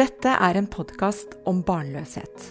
[0.00, 2.44] Dette er en podkast om barnløshet.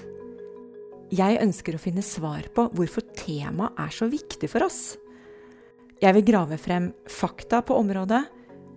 [1.10, 5.00] Jeg ønsker å finne svar på hvorfor temaet er så viktig for oss.
[5.98, 8.22] Jeg vil grave frem fakta på området,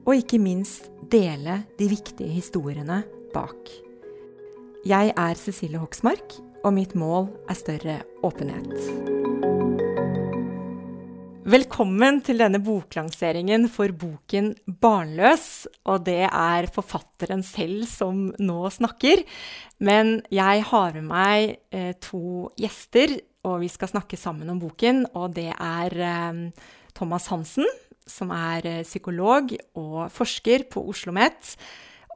[0.09, 3.03] og ikke minst dele de viktige historiene
[3.37, 3.69] bak.
[4.89, 9.42] Jeg er Cecilie Hoksmark, og mitt mål er større åpenhet.
[11.43, 15.67] Velkommen til denne boklanseringen for boken 'Barnløs'.
[15.91, 19.25] Og det er forfatteren selv som nå snakker.
[19.81, 25.03] Men jeg har med meg eh, to gjester, og vi skal snakke sammen om boken.
[25.19, 26.55] Og det er eh,
[26.95, 27.67] Thomas Hansen,
[28.07, 31.57] som er eh, psykolog og forsker på Oslo OsloMet.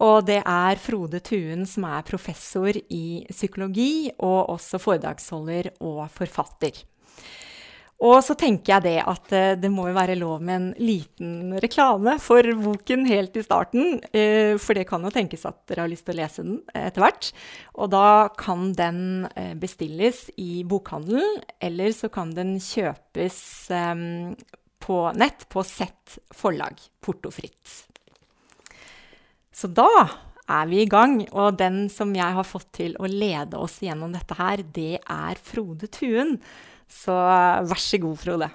[0.06, 6.86] Og det er Frode Tuen, som er professor i psykologi, og også foredragsholder og forfatter.
[8.04, 11.54] Og så tenker jeg det at uh, det må jo være lov med en liten
[11.62, 14.02] reklame for boken helt i starten.
[14.12, 17.06] Uh, for det kan jo tenkes at dere har lyst til å lese den etter
[17.06, 17.30] hvert.
[17.80, 19.00] Og da kan den
[19.60, 23.40] bestilles i bokhandelen, eller så kan den kjøpes
[24.86, 27.74] på nett på Sett forlag, portofritt.
[29.56, 29.88] Så da
[30.46, 34.12] er vi i gang, og den som jeg har fått til å lede oss gjennom
[34.14, 36.36] dette her, det er Frode Tuen
[36.88, 37.16] så
[37.66, 38.48] vær så god, Frode.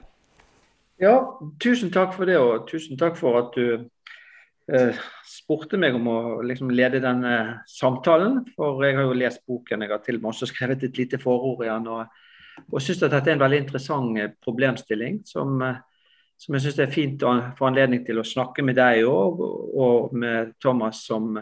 [1.01, 1.15] Ja,
[1.61, 3.87] tusen takk for det, og tusen takk for at du
[4.69, 8.43] eh, spurte meg om å liksom, lede denne samtalen.
[8.53, 11.17] For jeg har jo lest boken, jeg har til og med også skrevet et lite
[11.21, 11.89] forord i den.
[11.89, 12.05] Og,
[12.67, 15.81] og syns at dette er en veldig interessant eh, problemstilling som, eh,
[16.37, 19.41] som jeg syns er fint å få anledning til å snakke med deg og,
[19.73, 21.33] og med Thomas, som,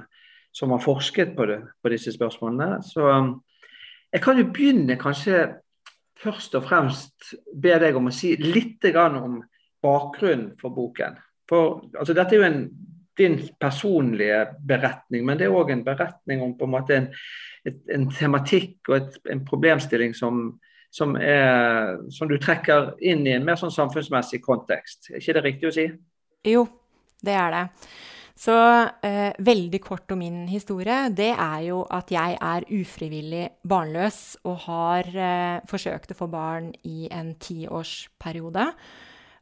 [0.55, 2.79] som har forsket på, det, på disse spørsmålene.
[2.87, 3.11] Så
[4.09, 5.49] jeg kan jo begynne kanskje
[6.19, 9.39] først og fremst be deg om å si litt om
[9.83, 11.17] bakgrunnen for boken.
[11.49, 12.63] For altså, Dette er jo en,
[13.19, 17.09] din personlige beretning, men det er òg en beretning om en
[17.67, 20.59] en, en tematikk og et, en problemstilling som,
[20.91, 25.11] som, er, som, du trekker inn i en mer sånn samfunnsmessig kontekst.
[25.11, 25.87] Er ikke det riktig å si?
[26.47, 26.63] Jo,
[27.25, 27.65] det er det.
[28.39, 28.55] Så
[29.03, 31.09] eh, veldig kort om min historie.
[31.11, 36.69] Det er jo at jeg er ufrivillig barnløs og har eh, forsøkt å få barn
[36.87, 38.69] i en tiårsperiode.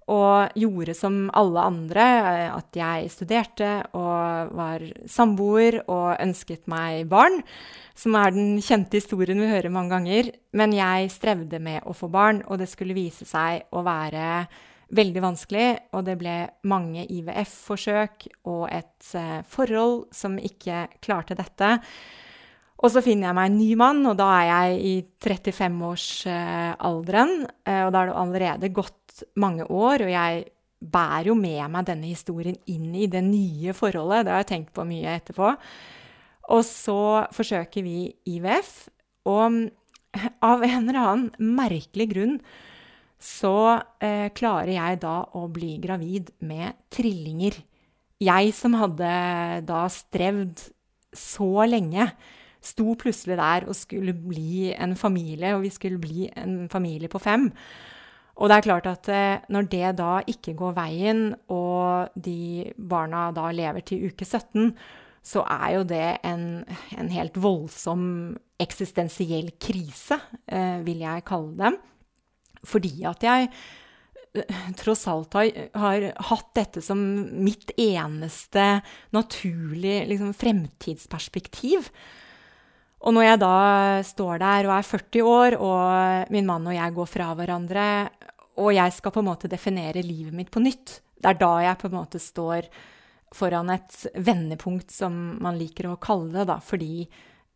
[0.08, 3.70] Og gjorde som alle andre, eh, at jeg studerte
[4.00, 7.44] og var samboer og ønsket meg barn.
[7.94, 10.32] Som er den kjente historien vi hører mange ganger.
[10.58, 14.48] Men jeg strevde med å få barn, og det skulle vise seg å være
[14.96, 16.36] veldig vanskelig, og det ble
[16.70, 21.80] mange IVF-forsøk og et eh, forhold som ikke klarte dette.
[22.78, 27.34] Og så finner jeg meg en ny mann, og da er jeg i 35-årsalderen.
[27.66, 30.34] Eh, og da er det allerede gått mange år, og jeg
[30.78, 34.26] bærer jo med meg denne historien inn i det nye forholdet.
[34.28, 35.48] Det har jeg tenkt på mye etterpå.
[36.54, 38.70] Og så forsøker vi IVF,
[39.28, 39.44] og
[40.46, 42.36] av en eller annen merkelig grunn
[43.18, 47.58] så eh, klarer jeg da å bli gravid med trillinger.
[48.22, 49.10] Jeg som hadde
[49.66, 50.68] da strevd
[51.18, 52.10] så lenge,
[52.62, 57.22] sto plutselig der og skulle bli en familie, og vi skulle bli en familie på
[57.22, 57.50] fem.
[58.38, 63.32] Og det er klart at eh, når det da ikke går veien, og de barna
[63.34, 64.74] da lever til uke 17,
[65.26, 66.46] så er jo det en,
[66.98, 68.04] en helt voldsom
[68.62, 71.74] eksistensiell krise, eh, vil jeg kalle det.
[72.68, 73.50] Fordi at jeg
[74.38, 77.00] eh, tross alt har, har, hatt dette som
[77.44, 78.70] mitt eneste
[79.16, 81.92] naturlige liksom, fremtidsperspektiv.
[83.08, 83.58] Og når jeg da
[84.06, 87.88] står der og er 40 år, og min mann og jeg går fra hverandre,
[88.58, 91.80] og jeg skal på en måte definere livet mitt på nytt, det er da jeg
[91.82, 92.68] på en måte står
[93.36, 97.06] foran et vendepunkt, som man liker å kalle det, da, fordi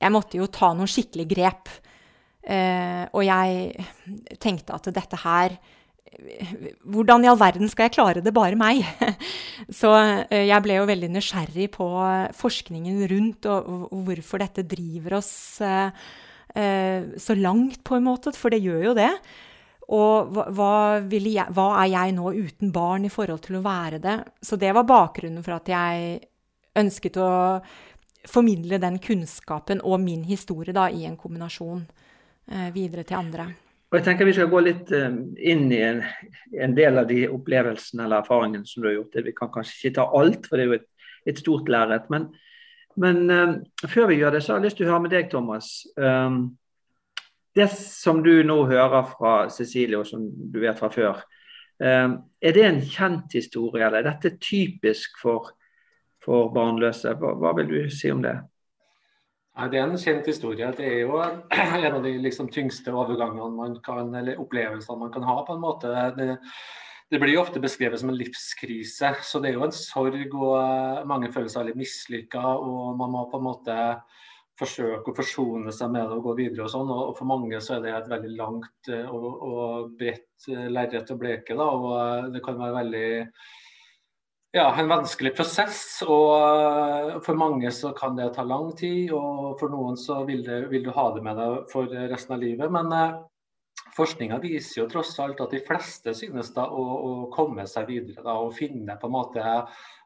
[0.01, 1.71] jeg måtte jo ta noen skikkelige grep.
[2.41, 3.85] Uh, og jeg
[4.41, 5.53] tenkte at dette her
[6.91, 8.81] Hvordan i all verden skal jeg klare det, bare meg?
[9.79, 11.87] Så uh, jeg ble jo veldig nysgjerrig på
[12.35, 15.31] forskningen rundt, og, hvorfor dette driver oss
[15.63, 15.93] uh,
[16.51, 18.33] så langt, på en måte.
[18.35, 19.07] For det gjør jo det.
[19.95, 24.17] Og hva, jeg, hva, er jeg nå uten barn i forhold til å være det?
[24.43, 26.19] Så det var bakgrunnen for at jeg
[26.79, 27.31] ønsket å
[28.27, 31.85] formidle den kunnskapen og min historie da, i en kombinasjon.
[32.51, 33.45] Eh, videre til andre.
[33.91, 35.11] Og jeg tenker Vi skal gå litt eh,
[35.51, 36.01] inn i en,
[36.51, 39.19] en, del av de opplevelsene eller erfaringene som du har gjort.
[39.23, 40.87] Vi kan kanskje ikke ta alt, for det er jo et,
[41.31, 42.09] et stort lerret.
[42.11, 42.27] Men,
[42.99, 43.53] men uh,
[43.87, 45.69] før vi gjør det, så har jeg lyst til å høre med deg, Thomas.
[45.95, 46.41] Um,
[47.55, 51.23] det som du nå hører fra Cecilie, og som du vet fra før,
[51.79, 55.53] um, er det en kjent historie, eller er dette typisk for,
[56.23, 57.15] for barnløse?
[57.19, 58.35] Hva, hva vil du si om det?
[59.51, 60.69] Nei, Det er en kjent historie.
[60.77, 65.27] Det er jo en av de liksom, tyngste overgangene man kan, eller opplevelsene man kan
[65.27, 65.41] ha.
[65.47, 65.91] på en måte.
[66.15, 66.37] Det,
[67.11, 69.13] det blir jo ofte beskrevet som en livskrise.
[69.27, 72.43] Så det er jo en sorg, og eh, mange føler seg litt mislykka.
[72.63, 73.77] Og man må på en måte
[74.61, 76.93] forsøke å forsone seg med det og gå videre og sånn.
[76.95, 81.11] Og for mange så er det et veldig langt eh, og, og bredt eh, lerret
[81.11, 81.59] å bleke.
[81.59, 83.09] da, Og det kan være veldig
[84.51, 85.81] ja, en vanskelig prosess.
[86.05, 90.43] og eh, For mange så kan det ta lang tid, og for noen så vil,
[90.47, 92.73] det, vil du ha det med deg for resten av livet.
[92.73, 93.15] Men eh,
[93.95, 98.25] forskninga viser jo tross alt at de fleste synes da å, å komme seg videre
[98.25, 99.55] da, og finne på en måte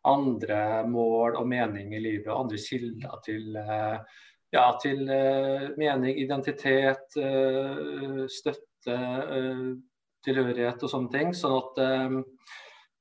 [0.05, 4.21] andre mål og mening i livet, og andre kilder til, eh,
[4.53, 7.17] ja, til eh, mening, identitet,
[8.29, 8.99] støtte,
[10.25, 11.33] tilhørighet og sånne ting.
[11.37, 11.81] sånn at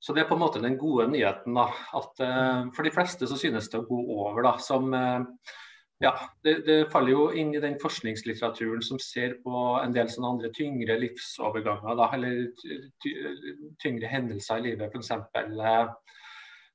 [0.05, 1.55] så det er på en måte den gode nyheten.
[1.57, 4.43] da, at uh, For de fleste så synes det å gå over.
[4.45, 5.25] da, som uh,
[6.03, 6.13] ja,
[6.45, 10.51] det, det, faller jo inn i den forskningslitteraturen som ser på en del sånne andre
[10.53, 11.97] tyngre livsoverganger.
[11.97, 12.51] da, Eller
[13.81, 15.15] tyngre hendelser i livet, f.eks.
[15.33, 15.95] Uh,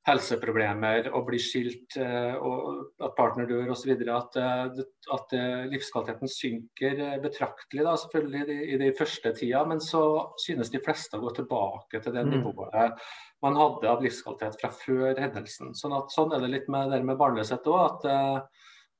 [0.10, 3.92] helseproblemer og blir skilt eh, og at partner dør osv.
[3.94, 4.82] At, eh,
[5.16, 9.64] at eh, livskvaliteten synker betraktelig da, selvfølgelig i de første tida.
[9.70, 10.04] Men så
[10.42, 12.36] synes de fleste å gå tilbake til det mm.
[12.38, 13.10] nivået
[13.40, 15.72] man hadde av livskvalitet fra før hendelsen.
[15.78, 17.86] Sånn, at, sånn er det litt med det med barnløshet òg.
[17.86, 18.50] At,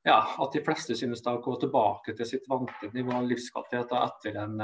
[0.08, 3.92] ja, at de fleste synes da å gå tilbake til sitt vante nivå av livskvalitet
[3.92, 4.56] da, etter en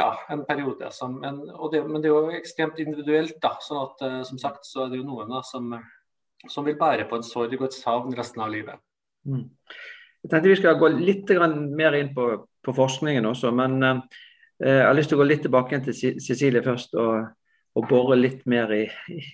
[0.00, 0.90] ja, en periode.
[0.94, 1.40] Som, en,
[1.72, 3.38] det, men det er jo ekstremt individuelt.
[3.42, 5.72] da, sånn at uh, Som sagt så er det jo noen da, som,
[6.46, 8.80] som, vil bære på en sorg og et savn resten av livet.
[9.28, 9.46] Mm.
[10.20, 11.30] Jeg tenkte Vi skal gå litt
[11.76, 12.30] mer inn på,
[12.64, 14.00] på forskningen også, men uh,
[14.60, 16.96] jeg har lyst til å gå litt tilbake til Cecilie først.
[17.00, 17.36] og,
[17.78, 18.82] og bore litt mer i,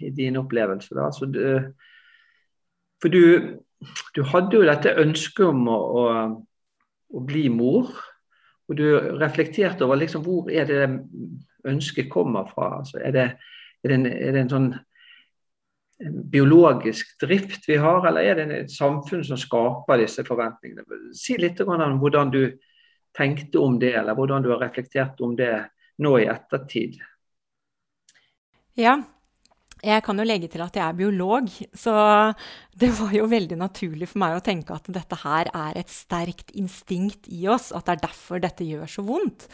[0.05, 0.93] i din opplevelse.
[0.95, 1.07] Da.
[1.15, 1.25] Så,
[3.01, 3.23] for du,
[4.17, 6.05] du, hadde jo dette ønsket om å, å,
[7.17, 7.93] å bli mor.
[8.67, 8.87] Og du
[9.21, 10.83] reflekterte over liksom, hvor er det
[11.67, 12.79] ønsket kommer fra.
[12.81, 13.27] Altså, er, det,
[13.83, 14.71] er, det en, er, det, en, sånn
[16.31, 21.15] biologisk drift vi har, eller er det et samfunn som skaper disse forventningene?
[21.17, 22.43] Si litt om hvordan du
[23.17, 25.55] tenkte om det, eller hvordan du har reflektert om det
[26.05, 26.99] nå i ettertid.
[28.77, 28.99] Ja,
[29.85, 31.95] jeg kan jo legge til at jeg er biolog, så
[32.77, 36.55] det var jo veldig naturlig for meg å tenke at dette her er et sterkt
[36.57, 39.45] instinkt i oss, at det er derfor dette gjør så vondt.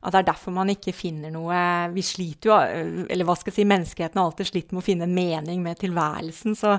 [0.00, 1.56] At det er derfor man ikke finner noe
[1.90, 5.08] Vi sliter jo Eller hva skal jeg si, menneskeheten har alltid slitt med å finne
[5.10, 6.76] mening med tilværelsen, så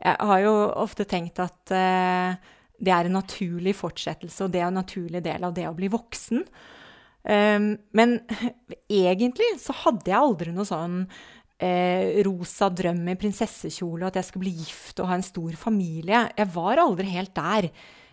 [0.00, 2.36] jeg har jo ofte tenkt at uh,
[2.80, 5.90] det er en naturlig fortsettelse, og det er en naturlig del av det å bli
[5.92, 6.46] voksen.
[7.20, 8.16] Um, men
[9.04, 11.02] egentlig så hadde jeg aldri noe sånn
[11.60, 15.56] eh, rosa drøm i prinsessekjole, og at jeg skulle bli gift og ha en stor
[15.60, 16.26] familie.
[16.36, 17.70] Jeg var aldri helt der.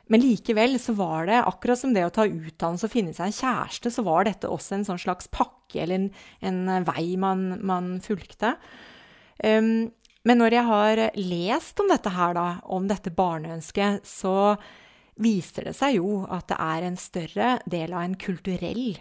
[0.08, 3.38] Men likevel så var det, akkurat som det å ta utdannelse og finne seg en
[3.38, 6.12] kjæreste, så var dette også en sånn slags pakke eller en,
[6.48, 8.54] en vei man, man fulgte.
[9.44, 9.90] Um,
[10.28, 14.56] men når jeg har lest om dette her, da, om dette barneønsket, så
[15.24, 18.98] viser det seg jo at det er en større del av en kulturell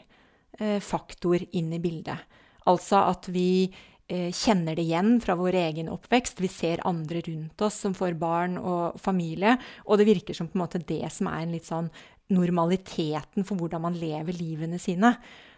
[0.61, 2.39] eh, faktor inn i bildet.
[2.71, 3.67] Altså at vi
[4.07, 6.39] kjenner det igjen fra vår egen oppvekst.
[6.39, 9.57] Vi ser andre rundt oss som får barn og familie.
[9.87, 11.89] Og det virker som på en måte det som er en litt sånn
[12.33, 15.15] normaliteten for hvordan man lever livene sine.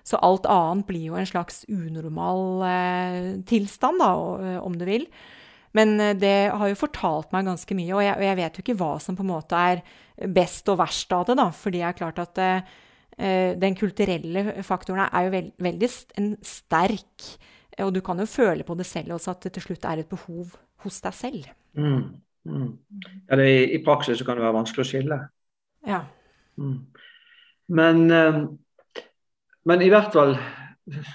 [0.07, 5.05] Så alt annet blir jo en slags unormal eh, tilstand, da, eh, om du vil.
[5.76, 8.64] Men eh, det har jo fortalt meg ganske mye, og jeg, og jeg, vet jo
[8.64, 9.83] ikke hva som på en måte er
[10.35, 11.49] best og verst av det, da.
[11.52, 12.73] Fordi det er klart at eh,
[13.61, 17.31] den kulturelle faktoren er jo veld, veldig en sterk
[17.87, 20.11] og du kan jo føle på det selv også, at det til slutt er et
[20.11, 21.51] behov hos deg selv.
[21.79, 22.21] Mm.
[22.49, 22.71] Mm.
[23.29, 25.19] Ja, det, I praksis kan det være vanskelig å skille.
[25.87, 26.01] Ja.
[26.59, 26.79] Mm.
[27.79, 28.41] Men, eh,
[29.69, 30.35] men, i hvert fall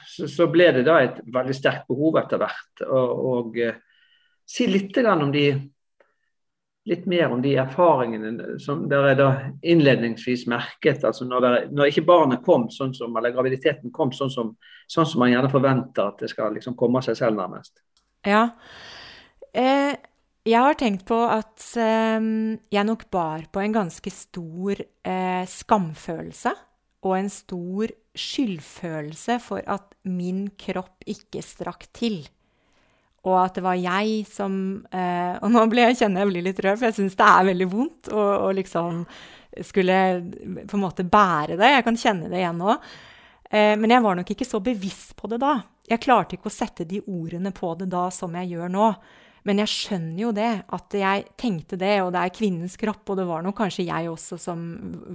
[0.07, 2.83] så, så, ble det da et veldig sterkt behov etter hvert.
[2.85, 3.79] Og, og uh,
[4.45, 5.47] si litt om de
[6.85, 9.27] litt mer om de erfaringene som dere da
[9.61, 11.03] innledningsvis merket.
[11.07, 14.51] altså Når, dere, når ikke barnet kom, sånn som, eller graviditeten kom sånn som,
[14.91, 17.77] sånn som, man gjerne forventer at det skal liksom komme seg selv, nærmest.
[18.27, 18.49] Ja.
[19.55, 19.95] Eh,
[20.43, 22.29] jeg har tenkt på at eh,
[22.75, 26.55] jeg nok bar på en ganske stor eh, skamfølelse.
[27.03, 32.21] Og en stor skyldfølelse for at min kropp ikke strakk til
[33.23, 34.53] og at det var jeg som
[34.91, 37.49] eh, Og nå ble jeg, kjenner jeg blir litt rød, for jeg syns det er
[37.49, 39.03] veldig vondt å, å, liksom
[39.63, 39.97] skulle
[40.65, 41.69] på en måte bære det.
[41.75, 42.75] Jeg kan kjenne det igjen nå.
[43.49, 45.59] Eh, men jeg var nok ikke så bevisst på det da.
[45.87, 48.87] Jeg klarte ikke å sette de ordene på det da som jeg gjør nå.
[49.47, 53.19] Men jeg skjønner jo det, at jeg tenkte det, og det er kvinnens kropp, og
[53.19, 54.61] det var nok kanskje jeg også som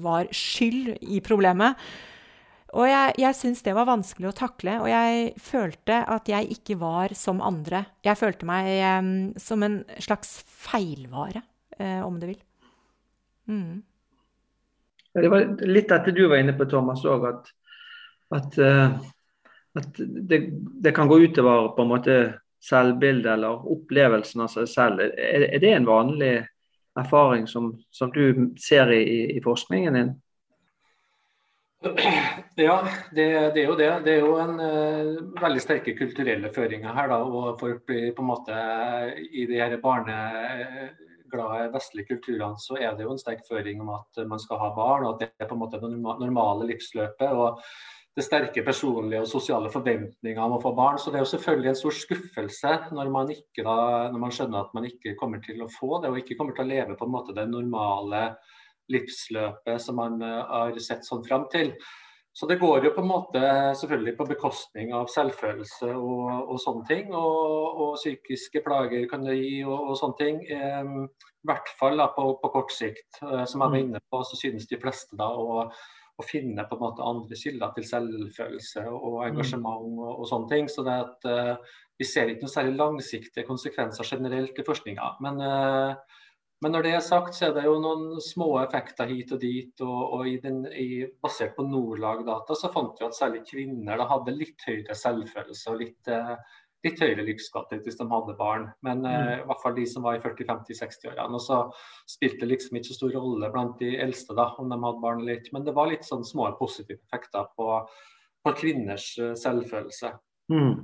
[0.05, 1.81] var skyld i problemet.
[2.77, 6.77] Og jeg, jeg syntes det var vanskelig å takle, og jeg følte at jeg ikke
[6.81, 7.87] var som andre.
[8.05, 8.69] Jeg følte meg
[9.01, 10.35] um, som en slags
[10.69, 11.41] feilvare,
[11.81, 12.41] uh, om du vil.
[13.49, 13.79] Mm.
[15.15, 17.49] Ja, det var litt dette du var inne på, Thomas, òg, at,
[18.37, 19.01] at, uh,
[19.81, 20.43] at det,
[20.85, 22.19] det, kan gå utover på en måte
[22.69, 25.03] selvbildet eller opplevelsen av seg selv.
[25.09, 26.33] Er, er det en vanlig
[26.99, 30.17] erfaring som, som du ser i, i, forskningen din?
[32.59, 32.83] Ja,
[33.15, 33.91] det, det, er jo det.
[34.05, 37.13] Det er jo en uh, veldig sterke kulturelle føringer her.
[37.13, 38.57] da, og folk blir på en måte
[39.31, 44.25] I de her barneglade vestlige kulturene så er det jo en sterk føring om at
[44.27, 47.31] man skal ha barn, og at det er på en måte det normale livsløpet.
[47.31, 47.63] og
[48.19, 50.97] det sterke personlige og sosiale forventninger om å få barn.
[50.99, 53.77] Så det er jo selvfølgelig en stor skuffelse når man, da,
[54.11, 56.67] når man skjønner at man ikke kommer til å få det, og ikke kommer til
[56.67, 58.25] å leve på en måte det normale
[58.93, 61.75] livsløpet som man uh, har sett sånn fram til.
[62.39, 63.41] Så det går jo på en måte
[63.75, 67.09] selvfølgelig på bekostning av selvfølelse og, og sånne ting.
[67.11, 70.39] Og, og, psykiske plager kan det gi og, og sånne ting.
[70.47, 73.19] I hvert fall da, på, på, kort sikt.
[73.25, 73.81] Uh, som jeg var mm.
[73.83, 75.65] inne på, så synes de fleste da å
[76.19, 79.27] å finne på en måte andre kilder til selvfølelse og mm.
[79.29, 80.71] engasjement og, sånne ting.
[80.71, 85.13] Så det at uh, Vi ser ikke noe særlig langsiktige konsekvenser generelt i forskninga.
[85.25, 86.19] Men, uh,
[86.63, 89.75] men, når det er sagt, så er det jo noen små effekter hit og dit.
[89.85, 94.09] og, og i den, i, Basert på Nordlag-data så fant vi at særlig kvinner da,
[94.11, 96.35] hadde litt høyere selvfølelse og litt uh,
[96.87, 98.69] litt høyere livskvalitet hvis de hadde barn.
[98.87, 99.33] Men eh, mm.
[99.43, 101.39] i hvert fall de som var i 40-50-60-årene.
[101.39, 101.61] Og så
[102.11, 105.23] spilte det liksom ikke så stor rolle blant de eldste da, om de hadde barn
[105.25, 105.55] eller ikke.
[105.57, 107.81] Men det var litt sånn små positive effekter på,
[108.47, 110.15] på kvinners uh, selvfølelse.
[110.55, 110.75] Mm.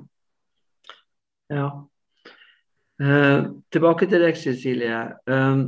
[1.55, 1.69] Ja.
[3.03, 4.99] Eh, tilbake til deg, Cecilie.
[5.27, 5.65] Um,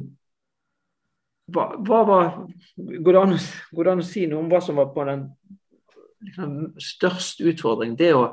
[1.51, 2.29] hva, hva, var,
[2.77, 3.35] går, det an,
[3.75, 5.25] går, det an, å si noe om hva som var på den
[6.27, 7.99] liksom, største utfordringen?
[7.99, 8.29] Det å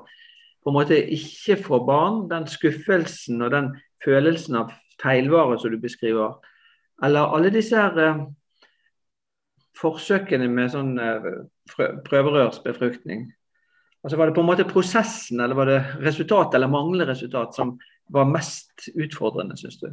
[0.64, 3.74] på en måte ikke få barn, den skuffelsen og den
[4.06, 4.72] følelsen av
[5.02, 6.38] feilvare som du beskriver,
[7.04, 8.22] eller alle disse her eh,
[9.76, 11.28] forsøkene med sånn eh,
[12.08, 13.26] prøverørsbefruktning.
[14.04, 17.78] Altså Var det på en måte prosessen, eller var det resultat eller manglende resultat som
[18.12, 19.88] var mest utfordrende, syns du?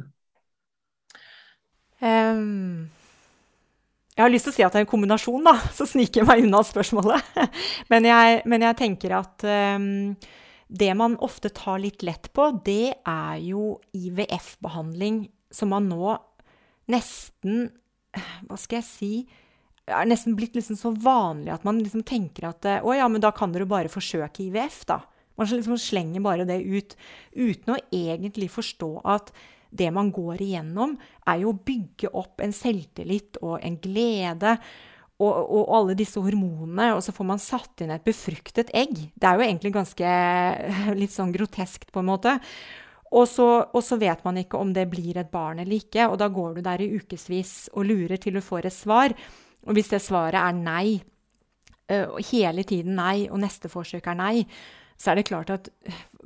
[2.01, 2.89] Um,
[4.17, 5.55] jeg har lyst til å si at det er en kombinasjon, da.
[5.71, 7.31] Så sniker jeg meg unna spørsmålet.
[7.91, 9.87] men, jeg, men jeg tenker at um,
[10.67, 16.17] det man ofte tar litt lett på, det er jo IVF-behandling, som man nå
[16.91, 17.69] nesten
[18.47, 19.13] Hva skal jeg si
[19.89, 23.31] er nesten blitt liksom så vanlig at man liksom tenker at å ja, men da
[23.35, 25.01] kan dere bare forsøke IVF, da.
[25.39, 26.93] Man liksom slenger bare det ut
[27.33, 29.31] uten å egentlig forstå at
[29.71, 30.97] det man går igjennom,
[31.31, 34.57] er jo å bygge opp en selvtillit og en glede
[35.21, 38.95] og, og, alle disse hormonene, og så får man satt inn et befruktet egg.
[39.13, 40.13] Det er jo egentlig ganske
[41.01, 42.37] litt sånn groteskt, på en måte.
[43.11, 46.17] Og så, og så, vet man ikke om det blir et barn eller ikke, og
[46.21, 49.15] da går du der i ukevis og lurer til du får et svar.
[49.67, 51.01] Og hvis det svaret er nei,
[51.91, 54.35] og hele tiden nei, og neste forsøk er nei,
[55.01, 55.69] så er det klart at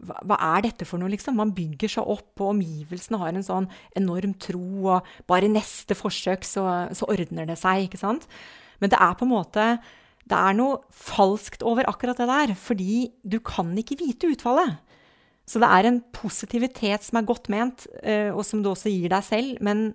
[0.06, 1.38] hva, hva er dette for noe, liksom?
[1.40, 4.66] Man bygger seg opp, og omgivelsene har en sånn enorm tro,
[4.98, 6.66] og bare neste forsøk så,
[6.96, 8.28] så ordner det seg, ikke sant?
[8.84, 9.66] Men det er på en måte
[10.28, 14.80] Det er noe falskt over akkurat det der, fordi du kan ikke vite utfallet.
[15.46, 19.12] Så det er en positivitet som er godt ment, eh, og som du også gir
[19.14, 19.60] deg selv.
[19.62, 19.92] Men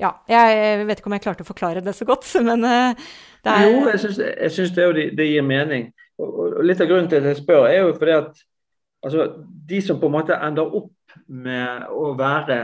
[0.00, 3.08] ja, jeg vet ikke om jeg klarte å forklare det så godt, men eh,
[3.44, 5.90] det er Jo, jeg syns det, det, gir mening.
[6.20, 8.42] Og litt av grunnen til at jeg spør, er jo fordi at
[9.06, 9.28] altså,
[9.70, 12.60] de som på en måte ender opp med å være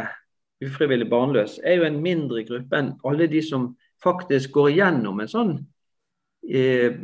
[0.64, 3.70] ufrivillig barnløs, er jo en mindre gruppe enn alle de som
[4.02, 5.54] faktisk går gjennom en sånn
[6.48, 6.96] eh,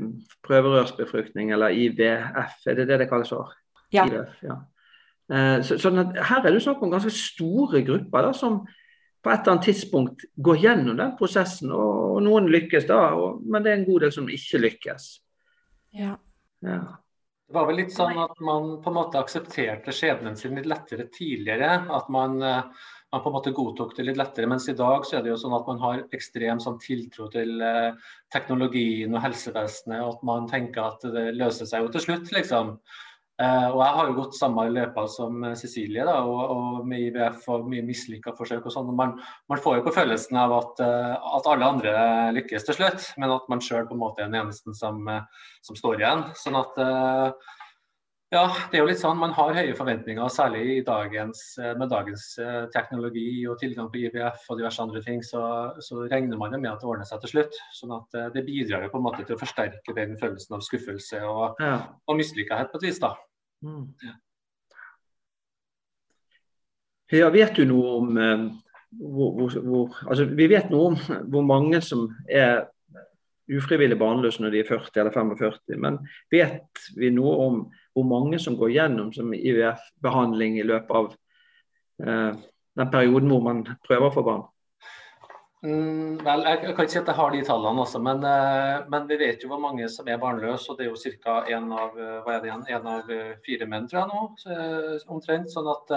[0.44, 3.52] prøverørsbefruktning, eller IVF, er det det det kalles for?
[3.92, 4.06] Ja.
[4.08, 4.60] IVF, ja.
[5.32, 8.62] Eh, så, sånn at her er det snakk om ganske store grupper da, som
[9.22, 11.70] på et eller annet tidspunkt går gjennom den prosessen.
[11.74, 15.06] Og, og noen lykkes da, og, men det er en god del som ikke lykkes.
[15.98, 16.16] Ja.
[16.66, 16.80] ja.
[17.46, 21.06] Det var vel litt sånn at man på en måte aksepterte skjebnen sin litt lettere
[21.12, 21.74] tidligere.
[21.92, 24.48] At man uh, man på en måte godtok det litt lettere.
[24.48, 27.60] Mens i dag så er det jo sånn at man har ekstrem sånn tiltro til
[27.60, 32.32] eh, teknologien og helsevesenet, og at man tenker at det løser seg jo til slutt,
[32.32, 32.78] liksom.
[33.42, 37.48] Eh, og jeg har jo gått samme løypa som Cecilie, da, og, og med IVF
[37.50, 38.92] og mye mislykka forsøk og sånn.
[38.98, 39.16] Man,
[39.50, 41.94] man, får jo på følelsen av at, uh, at, alle andre
[42.36, 45.02] lykkes til slutt, men at man sjøl på en måte er den eneste som,
[45.66, 46.28] som står igjen.
[46.38, 46.78] Sånn at
[48.32, 49.18] Ja, det er jo litt sånn.
[49.20, 54.46] Man har høye forventninger, særlig dagens, eh, med dagens eh, teknologi og tilgang på IVF
[54.48, 55.20] og diverse andre ting.
[55.26, 55.42] Så,
[55.84, 57.58] så regner man jo med at det ordner seg til slutt.
[57.76, 60.64] sånn at eh, Det bidrar jo på en måte til å forsterke den følelsen av
[60.64, 61.74] skuffelse og, ja.
[62.08, 63.02] og mislykkahet på et vis.
[63.04, 63.12] da.
[63.62, 63.86] Mm.
[64.02, 64.14] Ja.
[67.18, 67.30] ja.
[67.30, 68.12] vet du noe om
[68.92, 70.98] hvor, hvor, hvor, altså, Vi vet noe om
[71.30, 72.66] hvor mange som er
[73.52, 75.98] ufrivillig barnløse når de er 40 eller 45, men
[76.32, 77.58] vet vi noe om
[77.92, 81.10] hvor mange som går gjennom som IVF-behandling i løpet av
[82.06, 82.40] eh,
[82.78, 84.46] den perioden hvor man prøver å få barn?
[85.62, 88.80] Mm, vel, jeg, jeg, kan ikke si at jeg har de tallene, også, men, uh,
[88.90, 90.72] men, vi vet jo hvor mange som er barnløse.
[90.72, 91.36] og Det er jo ca.
[91.46, 94.24] én av, uh, av uh, fire menn, tror jeg nå,
[95.06, 95.52] omtrent.
[95.54, 95.94] sånn at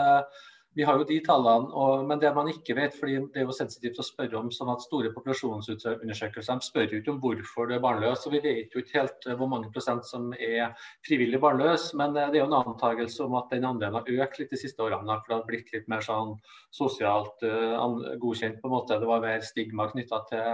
[0.75, 3.55] vi har jo de tallene, og, men det man ikke vet, fordi det er jo
[3.55, 7.84] sensitivt å spørre om sånn at store populasjonsundersøkelser spør jo ikke om hvorfor du er
[7.84, 8.25] barnløs.
[8.27, 10.75] og Vi vet jo ikke helt eh, hvor mange prosent som er
[11.08, 14.41] frivillig barnløs, men eh, det er jo en antakelse om at den andelen har økt
[14.41, 15.20] litt de siste årene.
[15.22, 16.36] For det har blitt litt mer sånn
[16.75, 17.79] sosialt uh,
[18.20, 18.60] godkjent.
[18.60, 19.00] på en måte.
[19.00, 20.50] Det var mer stigma knytta til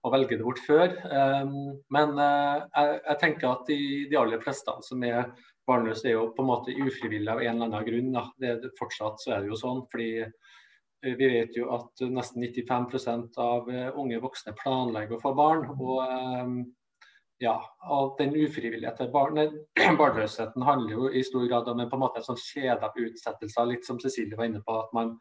[0.00, 0.94] å velge det bort før.
[1.06, 5.30] Um, men uh, jeg, jeg, tenker at de, de aller fleste som er
[5.70, 8.10] barnløs er jo på en måte ufrivillig av en eller annen grunn.
[8.16, 8.24] Da.
[8.40, 9.84] Det, fortsatt så er det jo sånn.
[9.92, 15.34] fordi eh, vi vet jo at nesten 95 av eh, unge voksne planlegger å få
[15.38, 15.66] barn.
[15.76, 16.54] og eh,
[17.40, 17.54] ja,
[18.18, 19.38] den ufrivillige barn,
[20.02, 22.98] barnløsheten handler jo i stor grad om en, på en måte en sånn kjede av
[23.00, 24.76] utsettelser, litt som Cecilie var inne på.
[24.76, 25.14] at man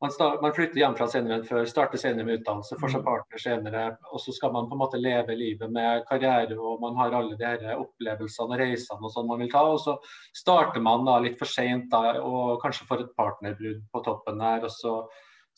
[0.00, 3.06] man, start, man, flytter hjemmefra senere enn før, starter senere med utdannelse, får seg mm.
[3.06, 3.84] partner senere.
[4.12, 7.38] Og så skal man på en måte leve livet med karriere, og man har alle
[7.38, 9.64] de her opplevelsene og reisene og sånn man vil ta.
[9.68, 9.96] Og så
[10.36, 14.68] starter man da litt for seint og kanskje får et partnerbrudd på toppen der.
[14.68, 15.00] og så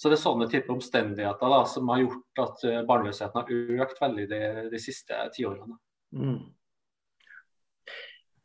[0.00, 3.98] så det er sånne type omstendigheter da, som har gjort at eh, barnløsheten har økt
[4.00, 4.38] veldig de,
[4.72, 5.76] de siste tiårene.
[6.16, 6.38] Mm.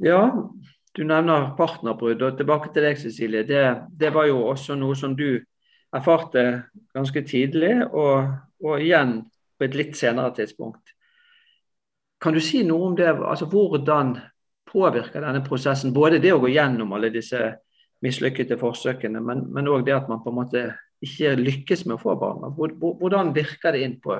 [0.03, 0.19] Ja,
[0.91, 2.25] du nevner partnerbrudd.
[2.27, 3.45] og Tilbake til deg, Cecilie.
[3.47, 5.45] Det, det var jo også noe som du
[5.95, 6.45] erfarte
[6.95, 8.31] ganske tidlig, og,
[8.63, 9.19] og, igjen
[9.55, 10.93] på et litt senere tidspunkt.
[12.21, 13.11] Kan du si noe om det?
[13.11, 14.15] altså Hvordan
[14.71, 17.39] påvirker denne prosessen både det å gå gjennom alle disse
[18.03, 20.65] mislykkede forsøkene, men òg det at man på en måte
[21.05, 22.43] ikke lykkes med å få barn?
[22.57, 24.17] Hvordan virker det inn på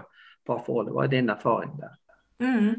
[0.48, 0.94] parforholdet?
[0.96, 1.96] Hva er din erfaring der?
[2.44, 2.72] Mm.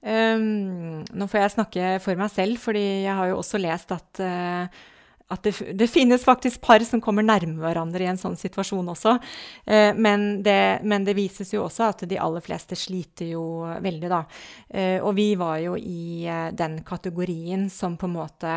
[0.00, 4.22] Um, nå får jeg snakke for meg selv, fordi jeg har jo også lest at
[4.24, 4.82] uh,
[5.30, 9.16] at det, det, finnes faktisk par som kommer nærme hverandre i en sånn situasjon også.
[9.64, 13.44] Eh, men, det, men, det, vises jo også at de aller fleste sliter jo
[13.82, 14.24] veldig, da.
[14.68, 18.56] Eh, og vi var jo i eh, den kategorien som på en måte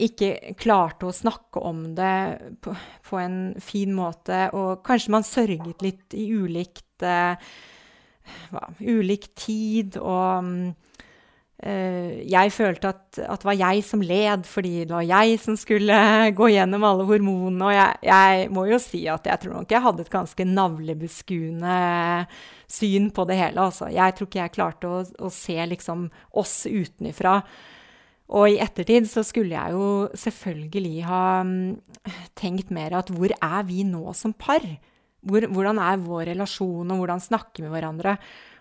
[0.00, 2.14] ikke klarte å snakke om det
[2.62, 2.72] på,
[3.10, 4.46] på en fin måte.
[4.56, 11.09] Og kanskje man sørget litt i ulikt, hva, ulik tid og mm, Eh,
[11.60, 15.96] jeg følte at, at, det var jeg som led, fordi det var jeg som skulle
[16.38, 17.66] gå gjennom alle hormonene.
[17.68, 21.74] Og jeg, jeg, må jo si at jeg tror nok jeg hadde et ganske navlebeskuende
[22.70, 23.66] syn på det hele.
[23.66, 23.90] Altså.
[23.92, 26.08] Jeg tror ikke jeg klarte å, å se liksom
[26.40, 27.40] oss utenifra.
[28.30, 31.80] Og i ettertid så skulle jeg jo selvfølgelig ha mm,
[32.38, 34.62] tenkt mer at hvor er vi nå som par?
[35.20, 38.14] Hvor, hvordan er vår relasjon, og hvordan snakker vi med hverandre?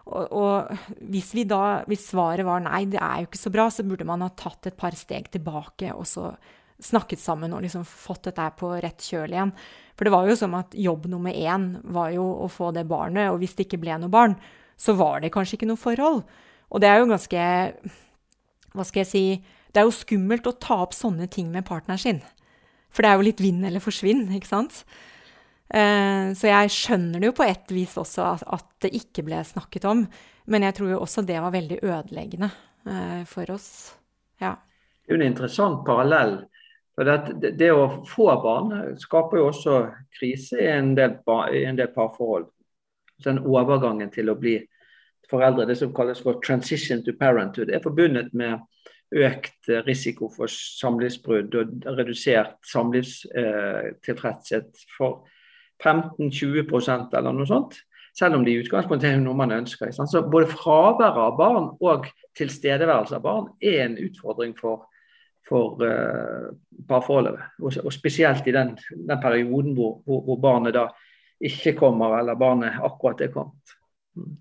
[0.10, 3.86] Og, og hvis, da, hvis, svaret var nei, det er jo ikke så bra, så
[3.86, 6.32] burde man ha tatt et par steg tilbake og så
[6.80, 9.52] snakket sammen og liksom fått dette på rett kjøl igjen.
[10.00, 13.30] For det var jo som at jobb nummer én var jo å få det barnet,
[13.34, 14.38] og hvis det ikke ble noe barn,
[14.80, 16.24] så var det kanskje ikke noe forhold.
[16.72, 17.45] Og det er jo ganske
[18.78, 19.24] Hva skal jeg si
[19.74, 22.22] Det er jo skummelt å ta opp sånne ting med partneren sin.
[22.93, 24.84] For det er jo litt vinn eller forsvinn, ikke sant?
[25.69, 29.86] Eh, så jeg skjønner det jo på et vis også at, det ikke ble snakket
[29.89, 30.05] om.
[30.49, 32.49] Men jeg tror jo også det var veldig ødeleggende
[32.88, 33.69] eh, for oss.
[34.41, 34.55] Ja.
[35.03, 36.39] Det er jo en interessant parallell.
[36.95, 39.75] For det, det å få barn skaper jo også
[40.19, 41.12] krise i en del,
[41.55, 42.49] i en del parforhold.
[43.23, 44.58] Den overgangen til å bli
[45.29, 48.60] foreldre, det som kalles for 'transition to parenthood', er forbundet med
[49.12, 55.27] økt risiko for samlivsbrudd og redusert samlivstilfredshet for
[55.83, 57.77] 15-20% eller noe sånt.
[58.17, 59.91] Selv om det i utgangspunktet er noe man ønsker.
[59.95, 64.87] Så både fraværet av barn og tilstedeværelse av barn er en utfordring for,
[65.47, 66.49] for uh,
[66.89, 67.37] parforholdet.
[67.61, 70.89] Og, og, spesielt i den, den perioden hvor, hvor, hvor, barnet da
[71.39, 73.77] ikke kommer, eller barnet akkurat er kommet.
[74.17, 74.35] Mm.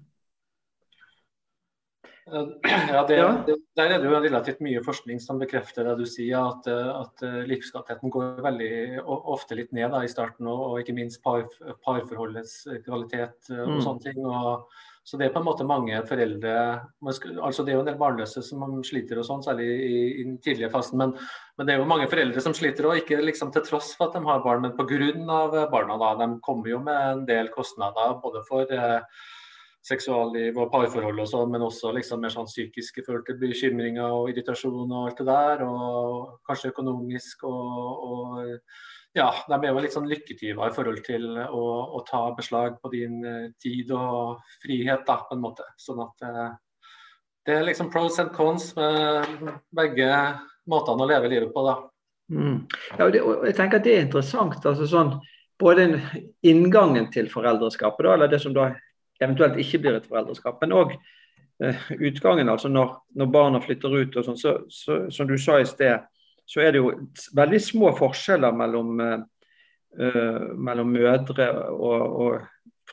[2.29, 6.51] Ja, det, det, Der er det jo relativt mye forskning som bekrefter det du sier,
[6.51, 8.73] at, at livskvaliteten går veldig
[9.07, 10.49] ofte litt ned da, i starten.
[10.51, 11.47] Og, og ikke minst par,
[11.87, 13.83] parforholdets kvalitet og mm.
[13.87, 14.23] sånne ting.
[14.27, 14.69] Og,
[15.09, 16.55] Så det er på en måte mange foreldre
[17.01, 20.37] altså Det er jo en del barnløse som sliter, og sånn, særlig i, i, den
[20.45, 20.99] tidlige fasen.
[21.01, 21.15] Men,
[21.57, 24.19] men, det er jo mange foreldre som sliter òg, ikke liksom til tross for at
[24.19, 25.65] de har barn, men pga.
[25.73, 25.97] barna.
[25.97, 29.01] da, De kommer jo med en del kostnader både for eh,
[29.89, 34.31] seksualliv og parforhold og sånn, men også liksom mer sånn psykiske forhold til bekymringer og
[34.33, 35.65] irritasjon og alt det der.
[35.67, 38.63] Og kanskje økonomisk og, og
[39.17, 41.65] ja, de er jo litt sånn lykketyver i forhold til å,
[41.97, 45.67] å, ta beslag på din uh, tid og frihet, da, på en måte.
[45.81, 46.51] Sånn at uh,
[47.49, 50.11] det er liksom pros and cons med begge
[50.69, 51.79] måtene å leve livet på, da.
[52.29, 52.59] Mm.
[52.99, 54.61] Ja, det, jeg tenker at det er interessant.
[54.61, 55.17] altså sånn,
[55.59, 55.89] Både
[56.47, 58.69] inngangen til foreldreskapet, da, eller det som da
[59.21, 60.95] eventuelt ikke blir et foreldreskap, men òg
[61.65, 62.49] eh, utgangen.
[62.49, 66.07] altså Når, når barna flytter ut, og sånn, så, så, som du sa i sted,
[66.49, 66.93] så er det jo
[67.37, 72.47] veldig små forskjeller mellom, eh, mellom mødre og, og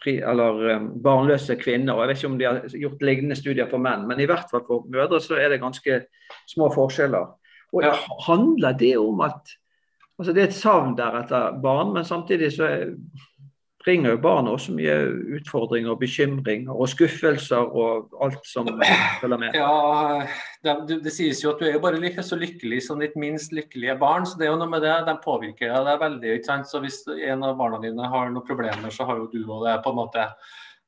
[0.04, 1.94] fri, eller eh, barnløse kvinner.
[1.94, 4.50] og Jeg vet ikke om de har gjort lignende studier for menn, men i hvert
[4.52, 6.02] fall for mødre så er det ganske
[6.52, 7.32] små forskjeller.
[7.76, 7.94] Og ja.
[8.28, 9.56] Handler det om at
[10.16, 12.94] altså Det er et savn der etter barn, men samtidig så er,
[13.86, 14.96] bringer jo barna også mye
[15.38, 18.68] utfordringer og bekymringer og skuffelser og alt som
[19.22, 19.58] følger med.
[19.58, 20.26] Ja,
[20.66, 23.54] det, det, sies jo at du er jo bare like så lykkelig som ditt minst
[23.56, 24.26] lykkelige barn.
[24.26, 26.38] så det er jo noe med det, De påvirker deg veldig.
[26.38, 26.70] ikke sant?
[26.70, 29.82] Så Hvis en av barna dine har noen problemer, så har jo du òg det.
[29.84, 30.30] på en måte.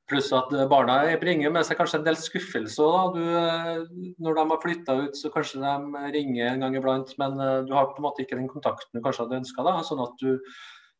[0.07, 3.19] Pluss at barna bringer med seg kanskje en del skuffelse òg.
[4.23, 7.75] Når de har flytta ut, så kanskje de ringer en gang iblant, men eh, du
[7.75, 9.75] har på en måte ikke den kontakten du kanskje hadde ønska.
[9.83, 10.39] Sånn at du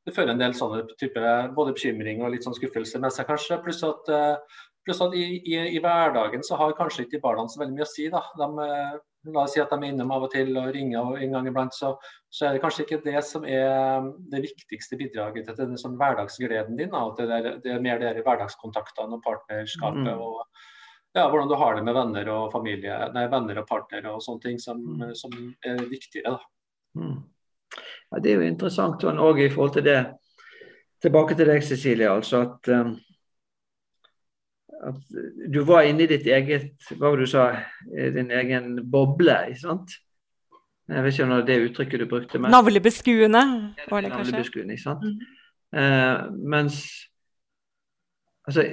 [0.08, 3.60] det fører en del sånne type både bekymring og litt sånn skuffelse med seg, kanskje.
[3.66, 7.60] Pluss at, eh, pluss at i, i, i, hverdagen så har kanskje ikke barna så
[7.60, 8.08] veldig mye å si.
[8.14, 8.24] da.
[8.40, 8.96] De, eh,
[9.34, 11.76] la oss si at de er innom av og til og ringer en gang iblant,
[11.76, 11.92] så,
[12.32, 16.80] så, er det kanskje ikke det som er det viktigste bidraget til den sånn hverdagsgleden
[16.80, 16.94] din.
[16.96, 17.04] Da.
[17.12, 20.08] At det, er, det er mer de hverdagskontaktene og partnerskapet.
[20.08, 20.24] Mm.
[20.24, 20.46] og
[21.18, 24.44] ja, hvordan du har det med venner og familie, nei, venner og partnere og sånne
[24.44, 25.10] ting som, mm.
[25.20, 25.34] som
[25.66, 26.38] er viktigere.
[26.38, 27.02] da.
[27.02, 27.18] Mm.
[27.76, 30.00] Ja, det er jo interessant sånn, og i forhold til det
[30.98, 32.08] Tilbake til deg, Cecilie.
[32.10, 32.96] altså at, um,
[34.90, 35.18] at
[35.54, 37.44] du var inne i ditt eget hva var det du sa,
[38.16, 39.36] din egen boble.
[39.52, 39.94] ikke sant?
[40.90, 42.40] Jeg vet ikke om det er det uttrykket du brukte.
[42.40, 42.50] Men...
[42.56, 43.44] Navlebeskuende,
[43.92, 44.32] var det kanskje?
[44.32, 45.06] Navlebeskuende, ikke sant?
[45.06, 45.38] Mm.
[45.78, 46.82] Uh, mens
[48.48, 48.64] altså,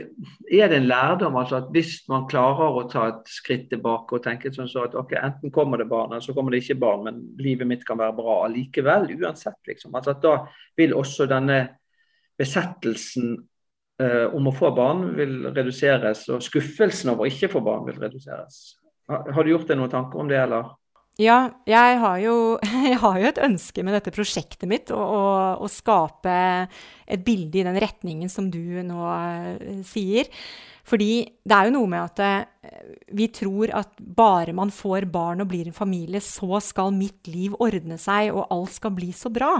[0.50, 4.24] Er det en lærdom altså at hvis man klarer å ta et skritt tilbake og
[4.24, 7.04] tenke sånn så at okay, enten kommer det barn, eller så kommer det ikke barn,
[7.08, 9.94] men livet mitt kan være bra allikevel, uansett, liksom.
[9.94, 10.36] Altså at Da
[10.78, 11.58] vil også denne
[12.38, 13.34] besettelsen
[14.02, 18.00] eh, om å få barn vil reduseres, og skuffelsen over å ikke få barn vil
[18.02, 18.78] reduseres.
[19.10, 20.72] Har, har du gjort deg noen tanker om det, eller?
[21.20, 22.36] Ja, jeg har, jo,
[22.90, 25.24] jeg har, jo, et ønske med dette prosjektet mitt, å, å,
[25.62, 26.36] å, skape
[27.06, 30.30] et bilde i den retningen som du nå uh, sier.
[30.84, 35.44] Fordi det er jo noe med at uh, vi tror at bare man får barn
[35.44, 39.30] og blir en familie, så skal mitt liv ordne seg, og alt skal bli så
[39.30, 39.54] bra.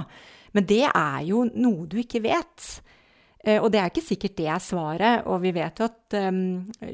[0.59, 2.67] Men det er jo noe du ikke vet.
[3.45, 5.25] Eh, og det er ikke sikkert det er svaret.
[5.29, 6.43] Og vi vet jo at um,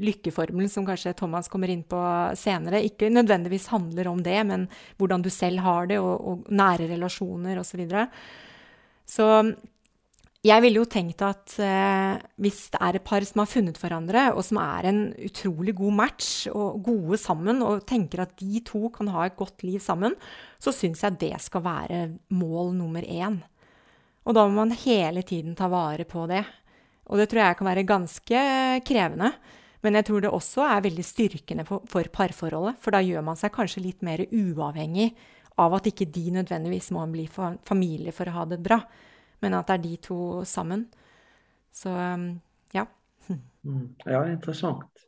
[0.03, 2.01] lykkeformelen, som kanskje Thomas kommer inn på
[2.39, 6.91] senere, ikke nødvendigvis handler om det, men hvordan du selv har det, og, og nære
[6.95, 7.69] relasjoner osv.
[7.71, 8.09] Så, videre.
[9.07, 9.27] så
[10.41, 14.23] jeg ville jo tenkt at eh, hvis det er et par som har funnet hverandre,
[14.33, 18.89] og som er en utrolig god match, og gode sammen, og tenker at de to
[18.95, 20.17] kan ha et godt liv sammen,
[20.59, 22.01] så syns jeg det skal være
[22.33, 23.39] mål nummer én.
[24.29, 26.43] Og da må man hele tiden ta vare på det.
[27.11, 28.43] Og det tror jeg kan være ganske
[28.87, 29.33] krevende.
[29.81, 32.79] Men jeg tror det også er veldig styrkende for, for parforholdet.
[32.85, 35.11] For da gjør man seg kanskje litt mer uavhengig
[35.61, 37.27] av at ikke de nødvendigvis må bli
[37.67, 38.79] familie for å ha det bra,
[39.45, 40.87] men at det er de to sammen.
[41.73, 42.33] Så um,
[42.77, 42.87] ja.
[43.29, 43.87] Mm.
[44.07, 45.07] Ja, interessant.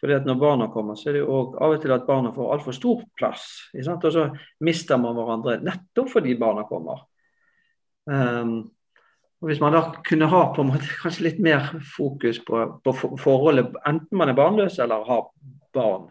[0.00, 2.50] Fordi at Når barna kommer, så er det jo av og til at barna får
[2.56, 3.46] altfor stor plass.
[3.72, 4.26] Og så
[4.64, 7.06] mister man hverandre nettopp fordi barna kommer.
[8.06, 8.70] Um,
[9.40, 12.92] og Hvis man da kunne ha på en måte kanskje litt mer fokus på, på
[13.20, 15.26] forholdet, enten man er barnløs eller har
[15.76, 16.08] barn,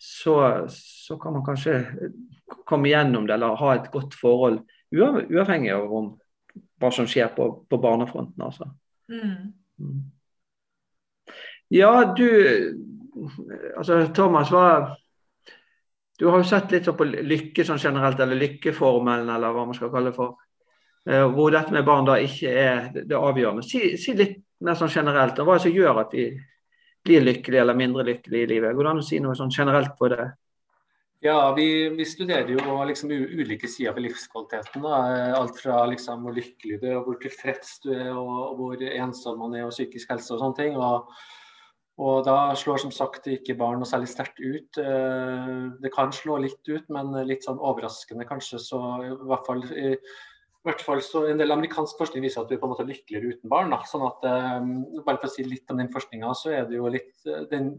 [0.00, 1.76] så, så, kan man kanskje
[2.66, 6.10] komme gjennom det eller ha et godt forhold, uavhengig av om,
[6.80, 8.42] hva som skjer på, på barnefronten.
[8.42, 8.66] Altså.
[9.12, 9.52] Mm.
[9.78, 10.00] Mm.
[11.70, 12.26] Ja, du
[13.76, 14.96] altså Thomas, hva,
[16.18, 19.92] du har jo sett litt på lykke sånn generelt, eller lykkeformelen, eller hva man skal
[19.92, 20.36] kalle det for.
[21.08, 23.64] Eh, hvor dette med barn da ikke er det avgjørende.
[23.64, 26.28] Si, si litt mer sånn generelt om hva som gjør at vi
[27.06, 28.76] blir lykkelige eller mindre lykkelige i livet.
[28.76, 30.28] Går det an å si noe sånn generelt på det?
[31.24, 34.84] Ja, vi, vi studerer jo liksom ulike sider ved livskvaliteten.
[34.84, 35.00] Da.
[35.36, 39.40] Alt fra liksom hvor lykkelig du er, hvor tilfreds du er, og, og hvor ensom
[39.40, 40.80] man er, og psykisk helse og sånne ting.
[40.80, 41.12] Og,
[42.00, 44.78] Og da slår som sagt ikke barn noe særlig sterkt ut.
[44.80, 48.56] Eh, det kan slå litt ut, men litt sånn overraskende kanskje.
[48.56, 49.60] Så i hvert fall,
[50.60, 52.88] i, hvert fall så En del amerikansk forskning viser at vi er på en måte
[52.88, 53.72] lykkeligere uten barn.
[53.72, 53.80] Da.
[53.88, 54.26] Sånn at,
[54.60, 54.74] um,
[55.06, 57.72] bare for å si litt om den forskninga, så er det jo litt eh, den,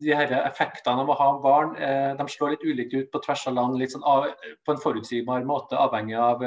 [0.00, 1.74] de her effektene av å ha barn
[2.16, 4.30] de slår litt ulikt ut på tvers av land, litt sånn av,
[4.64, 6.44] på en forutsigbar måte, avhengig av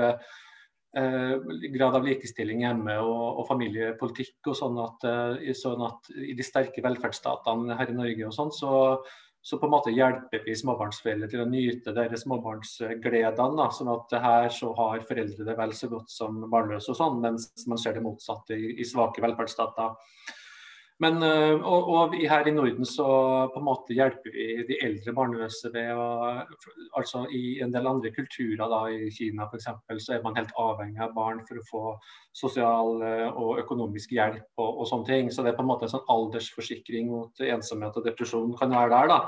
[0.94, 1.38] Eh,
[1.74, 4.36] grad av likestilling hjemme og, og familiepolitikk.
[4.52, 8.52] og sånn at, eh, sånn at, I de sterke velferdsstatene her i Norge og sånn,
[8.54, 8.74] så,
[9.44, 13.66] så, på en måte hjelper vi småbarnsforeldre til å nyte deres småbarnsgledene.
[13.76, 17.50] Sånn at her så har foreldre det vel så godt som barnløse og sånn, mens
[17.68, 19.98] man ser det motsatte i, i svake velferdsstater.
[21.04, 23.06] Men, eh, og, og, her i Norden så
[23.52, 26.06] på en måte hjelper vi de eldre barnløse ved å
[27.00, 29.68] altså I en del andre kulturer, da, i Kina f.eks.,
[30.06, 31.84] så er man helt avhengig av barn for å få
[32.38, 35.34] sosial eh, og økonomisk hjelp og, og, sånne ting.
[35.34, 38.94] Så det er på en måte en sånn aldersforsikring mot ensomhet og depresjon kan være
[38.96, 39.12] der.
[39.12, 39.20] da.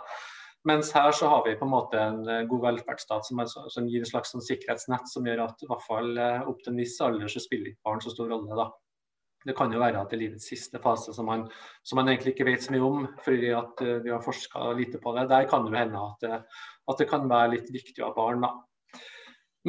[0.66, 3.92] Mens her så har vi på en måte en eh, god velferdsstat som, er, som
[3.92, 6.96] gir et slags sånn sikkerhetsnett som gjør at i hvert fall opp til en viss
[7.04, 8.64] alder så spiller ikke barn så stor rolle.
[8.64, 8.72] da.
[9.46, 11.46] Det kan jo være at det er livets siste fase som man,
[11.86, 15.02] som man egentlig ikke vet så mye om, fordi at uh, vi har forska lite
[15.02, 15.28] på det.
[15.30, 16.40] Der kan det hende at, det,
[16.90, 18.42] at, det kan være litt viktig å ha barn.
[18.42, 18.56] da.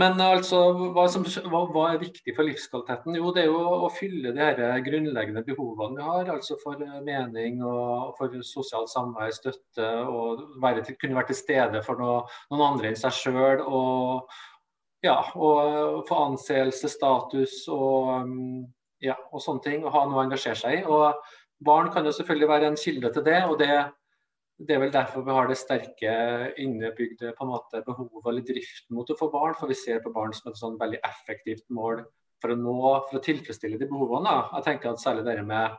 [0.00, 0.62] Men uh, altså,
[0.96, 3.18] hva, som, hva, hva, er viktig for livskvaliteten?
[3.20, 6.32] Jo, det er jo å fylle de her grunnleggende behovene vi har.
[6.38, 11.84] Altså for mening og for sosialt samvær, støtte og være til, kunne være til stede
[11.84, 13.60] for noe, noen andre enn seg sjøl.
[13.68, 14.40] Og,
[15.04, 18.64] ja, og få anseelse, status og um,
[19.06, 19.84] ja, og sånne ting.
[19.84, 20.82] Og ha noe å engasjere seg i.
[20.84, 21.14] Og
[21.66, 23.38] barn kan jo selvfølgelig være en kilde til det.
[23.46, 23.70] og det,
[24.58, 26.12] det er vel derfor vi har det sterke
[26.62, 29.56] innebygde på en måte behovet eller driften mot å få barn.
[29.58, 32.04] For vi ser på barn som et sånn veldig effektivt mål
[32.42, 34.36] for å nå, for å tilfredsstille de behovene.
[34.58, 35.76] Jeg tenker at særlig det med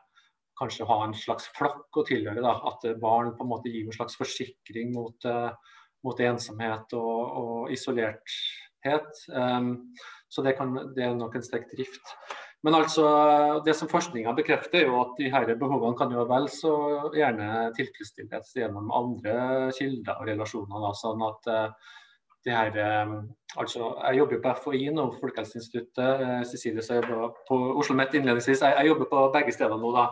[0.57, 2.41] kanskje ha en slags flokk å tilhøre.
[2.43, 2.55] Da.
[2.69, 5.51] At barn på en måte gir en slags forsikring mot, uh,
[6.05, 9.23] mot ensomhet og, og isolerthet.
[9.29, 9.71] Um,
[10.29, 12.15] så det, kan, det, er nok en sterk drift.
[12.65, 13.05] Men altså,
[13.65, 16.73] det som forskninga bekrefter, er jo at de her behovene kan jo vel så
[17.13, 20.81] gjerne tilfredsstilles gjennom andre kilder og relasjoner.
[20.87, 21.93] Da, sånn at uh,
[22.47, 23.15] de her, um,
[23.61, 26.25] altså, Jeg jobber på FHI nå, Folkehelseinstituttet.
[26.25, 28.65] Uh, Cecilie jobber på Oslo OsloMet innledningsvis.
[28.65, 29.93] Jeg, jeg, jobber på begge steder nå.
[29.93, 30.07] da.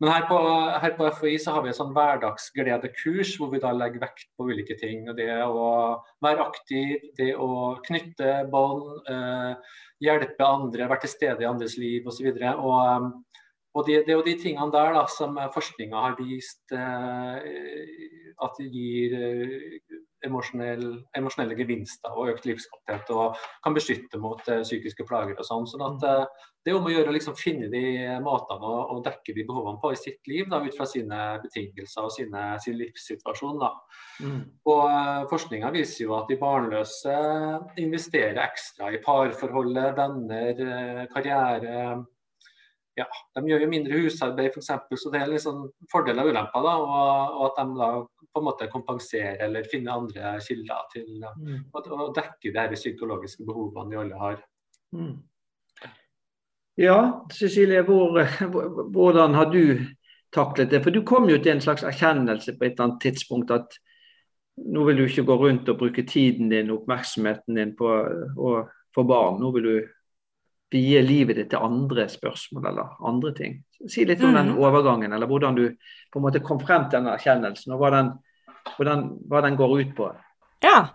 [0.00, 0.36] Men her på,
[0.80, 4.46] her på, FHI så har vi en sånn hverdagsgledekurs hvor vi da legger vekt på
[4.48, 5.04] ulike ting.
[5.12, 5.66] og Det å
[6.24, 9.02] være aktiv, det å knytte bånd.
[9.12, 12.30] eh, hjelpe andre, være til stede i andres liv osv.
[12.32, 13.10] Og, og, um,
[13.76, 17.36] og det, det, er jo de tingene der da, som forskninga har vist eh,
[18.40, 25.06] at det gir eh, emosjonelle gevinster og økt livskvalitet og kan beskytte mot eh, psykiske
[25.08, 25.68] plager og sånn.
[25.70, 27.82] sånn at eh, Det er om å gjøre å liksom finne de
[28.20, 32.04] måtene å, å, dekke de behovene på i sitt liv da, ut fra sine betingelser
[32.04, 33.58] og sine, sin livssituasjon.
[33.62, 33.72] da.
[34.20, 34.42] Mm.
[34.68, 37.18] Og eh, Forskninga viser jo at de barnløse
[37.80, 41.76] investerer ekstra i parforholdet, venner, karriere
[42.98, 43.06] ja,
[43.36, 44.70] de gjør jo mindre husarbeid f.eks.,
[45.02, 46.64] så det er liksom fordeler og ulemper.
[46.66, 47.90] da, og, og, at de da
[48.32, 51.64] på en måte kompensere eller finne andre kilder til mm.
[51.72, 54.40] å, å, dekke de psykologiske behovene vi alle har.
[54.94, 55.16] Mm.
[56.80, 58.20] Ja, Cecilie, hvor,
[58.94, 59.82] hvordan har du
[60.32, 60.82] taklet det?
[60.84, 63.76] For du kom jo til en slags erkjennelse på et eller annet tidspunkt at
[64.60, 68.54] nå vil du ikke gå rundt og bruke tiden din og oppmerksomheten din på å
[68.94, 69.40] få barn.
[69.40, 69.74] Nå vil du
[70.70, 73.58] vie livet ditt til andre spørsmål eller andre ting.
[73.90, 74.58] Si litt om den mm.
[74.62, 75.64] overgangen, eller hvordan du
[76.12, 78.12] på en måte kom frem til den erkjennelsen, og hva den,
[78.76, 80.10] hvordan, hva den går ut på.
[80.64, 80.90] Ja.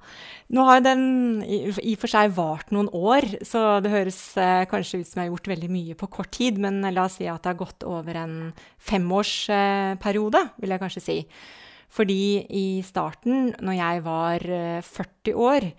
[0.53, 4.99] Nå har den i og for seg vart noen år, så det høres eh, kanskje
[5.01, 7.41] ut som jeg har gjort veldig mye på kort tid, men la oss si at
[7.41, 8.35] det har gått over en
[8.77, 11.17] femårsperiode, eh, vil jeg kanskje si.
[11.95, 15.69] Fordi i starten, når jeg var eh, 40 år,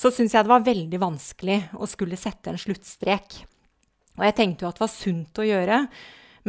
[0.00, 3.42] så syns jeg det var veldig vanskelig å skulle sette en sluttstrek.
[4.16, 5.82] Og jeg tenkte jo at det var sunt å gjøre,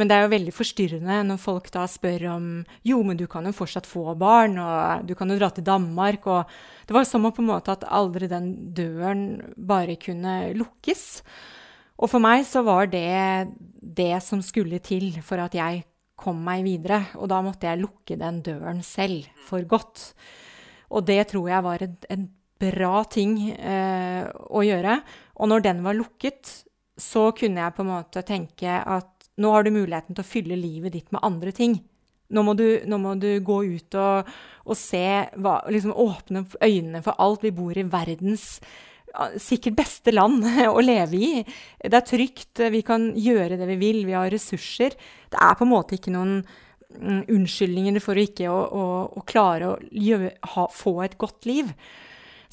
[0.00, 2.46] men det er jo veldig forstyrrende når folk da spør om
[2.88, 6.26] jo, men du kan jo fortsatt få barn, og du kan jo dra til Danmark,
[6.26, 6.48] og
[6.88, 11.22] Det var som om på en måte at aldri den døren bare kunne lukkes.
[12.02, 15.84] Og for meg så var det det som skulle til for at jeg
[16.18, 17.04] kom meg videre.
[17.16, 20.10] Og da måtte jeg lukke den døren selv, for godt.
[20.90, 22.26] Og det tror jeg var en, en
[22.62, 24.98] bra ting eh, å gjøre.
[25.42, 26.52] Og når den var lukket,
[26.98, 29.10] så kunne jeg på en måte tenke at
[29.42, 31.78] nå har du muligheten til å fylle livet ditt med andre ting.
[32.32, 34.30] Nå må du, nå må du gå ut og,
[34.64, 35.04] og se
[35.36, 37.44] hva, liksom Åpne øynene for alt.
[37.44, 38.56] Vi bor i verdens
[39.42, 40.44] sikkert beste land
[40.76, 41.30] å leve i.
[41.80, 44.96] Det er trygt, vi kan gjøre det vi vil, vi har ressurser.
[45.32, 48.86] Det er på en måte ikke noen mm, unnskyldninger for ikke å, å,
[49.20, 51.72] å klare å gjøre, ha, få et godt liv.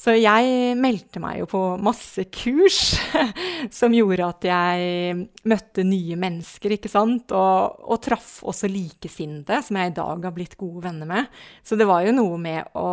[0.00, 2.94] Så jeg meldte meg jo på masse kurs
[3.78, 5.16] som gjorde at jeg
[5.50, 10.32] møtte nye mennesker, ikke sant, og, og traff også likesinnede, som jeg i dag har
[10.36, 11.28] blitt gode venner med.
[11.60, 12.88] Så det var jo noe med å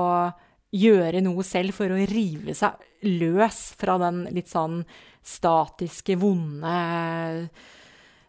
[0.75, 2.75] gjøre noe selv for å rive seg
[3.07, 4.81] løs fra den litt sånn
[5.27, 6.73] statiske, vonde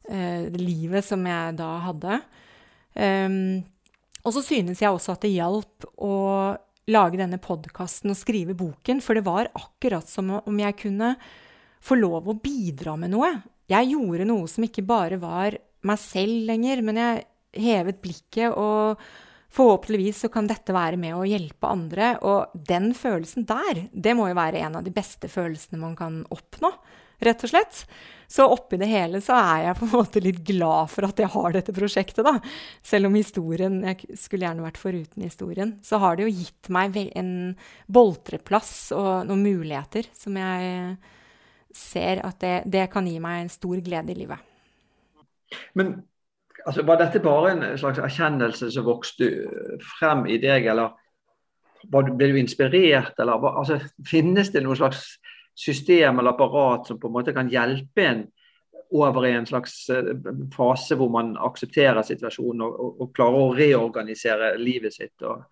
[0.07, 2.21] eh, livet som jeg da hadde.
[2.99, 3.59] Um,
[4.27, 6.15] og så synes jeg også at det hjalp å
[6.89, 11.15] lage denne podkasten og skrive boken, for det var akkurat som om jeg kunne
[11.85, 13.31] få lov å bidra med noe.
[13.69, 17.27] Jeg gjorde noe som ikke bare var meg selv lenger, men jeg
[17.59, 19.01] hevet blikket, og
[19.55, 22.15] forhåpentligvis så kan dette være med å hjelpe andre.
[22.25, 26.23] Og den følelsen der, det må jo være en av de beste følelsene man kan
[26.35, 26.73] oppnå,
[27.25, 27.85] rett og slett.
[28.29, 31.33] Så oppi det hele så er jeg på en måte litt glad for at jeg
[31.33, 32.35] har dette prosjektet, da.
[32.85, 35.79] Selv om historien Jeg skulle gjerne vært foruten historien.
[35.81, 37.33] Så har det jo gitt meg en
[37.89, 40.99] boltreplass og noen muligheter som jeg
[41.73, 44.45] ser at det, det kan gi meg en stor glede i livet.
[45.73, 45.95] Men
[46.67, 49.31] altså, var dette bare en slags erkjennelse som vokste
[49.97, 50.97] frem i deg, eller
[51.89, 55.15] ble du inspirert, eller altså, finnes det noen slags
[55.59, 58.27] system eller apparat som på en måte kan hjelpe en
[58.91, 60.15] over i en slags eh,
[60.55, 65.45] fase hvor man aksepterer situasjonen og, og, og klarer å reorganisere livet sitt og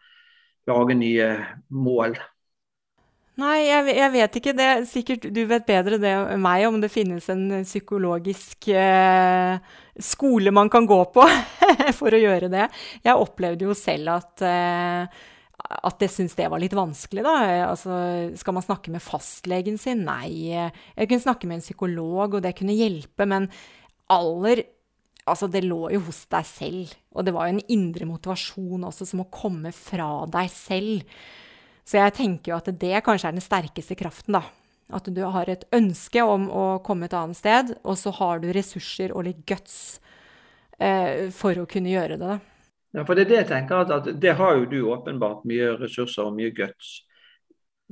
[0.67, 1.29] lage nye
[1.69, 2.17] mål?
[3.37, 4.53] Nei, jeg, jeg, vet ikke.
[4.57, 9.59] Det er sikkert Du vet bedre det enn meg om det finnes en psykologisk eh,
[10.01, 11.27] skole man kan gå på
[11.99, 12.71] for å gjøre det.
[13.05, 15.27] Jeg opplevde jo selv at eh,
[15.67, 17.35] at jeg syntes det var litt vanskelig, da.
[17.67, 17.97] Altså,
[18.39, 20.05] skal man snakke med fastlegen sin?
[20.07, 20.53] Nei.
[20.55, 23.51] Jeg kunne snakke med en psykolog, og det kunne hjelpe, men
[24.13, 24.67] aller
[25.27, 26.91] Altså, det lå jo hos deg selv.
[27.11, 31.17] Og det var jo en indre motivasjon også som å komme fra deg selv.
[31.83, 34.45] Så jeg tenker jo at det kanskje er den sterkeste kraften, da.
[34.95, 38.53] At du har et ønske om å komme et annet sted, og så har du
[38.55, 39.99] ressurser og litt guts
[40.79, 42.37] eh, for å kunne gjøre det.
[42.37, 42.56] da.
[42.97, 46.31] Ja, for Det er det jeg tenker at, det har jo du åpenbart mye ressurser
[46.31, 47.03] og mye guts.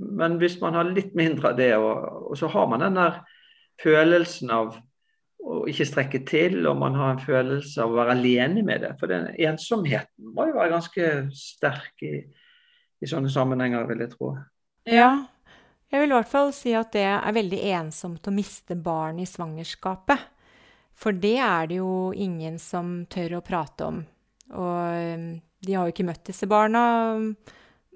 [0.00, 3.20] Men hvis man har litt mindre av det, og, og så har man den der
[3.82, 4.78] følelsen av
[5.44, 8.94] å ikke strekke til, og man har en følelse av å være alene med det.
[9.00, 12.14] For den ensomheten må jo være ganske sterk i,
[13.04, 14.32] i sånne sammenhenger, vil jeg tro.
[14.88, 15.10] Ja,
[15.92, 19.28] jeg vil i hvert fall si at det er veldig ensomt å miste barn i
[19.28, 20.30] svangerskapet.
[20.96, 24.02] For det er det jo ingen som tør å prate om.
[24.52, 25.28] Og um,
[25.64, 26.85] de har jo ikke møtt disse barna,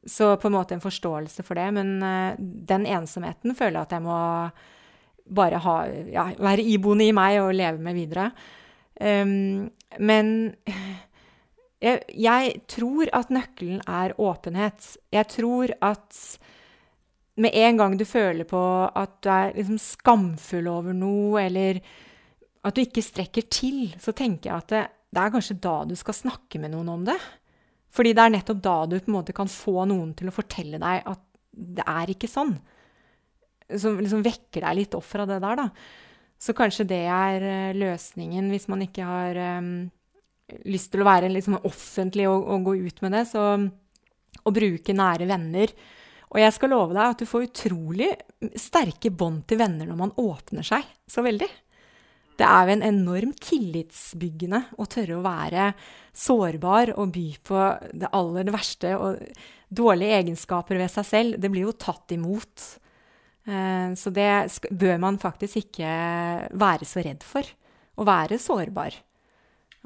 [0.09, 1.69] så på en måte en forståelse for det.
[1.77, 4.21] Men uh, den ensomheten føler jeg at jeg må
[5.39, 5.77] bare ha,
[6.09, 8.31] ja, være iboende i meg og leve med videre.
[8.99, 9.69] Um,
[10.01, 10.31] men
[11.85, 14.95] jeg, jeg, tror at nøkkelen er åpenhet.
[15.15, 16.23] Jeg tror at
[17.39, 21.79] med en gang du føler på at du er liksom skamfull over noe, eller
[22.67, 25.95] at du ikke strekker til, så tenker jeg at det, det er kanskje da du
[25.97, 27.17] skal snakke med noen om det.
[27.95, 30.81] Fordi det er nettopp da du på en måte kan få noen til å fortelle
[30.81, 31.23] deg at
[31.59, 32.53] det er ikke sånn.
[33.81, 35.69] Som liksom vekker deg litt opp fra det der, da.
[36.39, 39.89] Så kanskje det er eh, løsningen hvis man ikke har um,
[40.71, 43.25] lyst til å være liksom offentlig og, og, gå ut med det.
[43.33, 43.43] Så
[44.47, 45.73] å bruke nære venner.
[46.29, 48.13] Og jeg skal love deg at du får utrolig
[48.61, 51.49] sterke bånd til venner når man åpner seg så veldig.
[52.39, 55.73] Det er jo en enorm tillitsbyggende å tørre å være
[56.15, 57.65] sårbar og by på
[57.99, 59.25] det aller verste og
[59.69, 61.41] dårlige egenskaper ved seg selv.
[61.43, 62.69] Det blir jo tatt imot.
[63.49, 64.31] Eh, så det
[64.71, 65.91] bør man faktisk ikke
[66.55, 67.51] være så redd for.
[67.99, 68.95] Å være sårbar.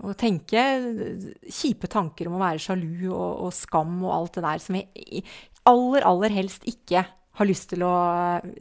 [0.02, 0.60] Og tenke
[1.48, 5.24] kjipe tanker om å være sjalu og, og skam og alt det der som vi
[5.68, 7.04] aller, aller helst ikke
[7.38, 7.94] har lyst til å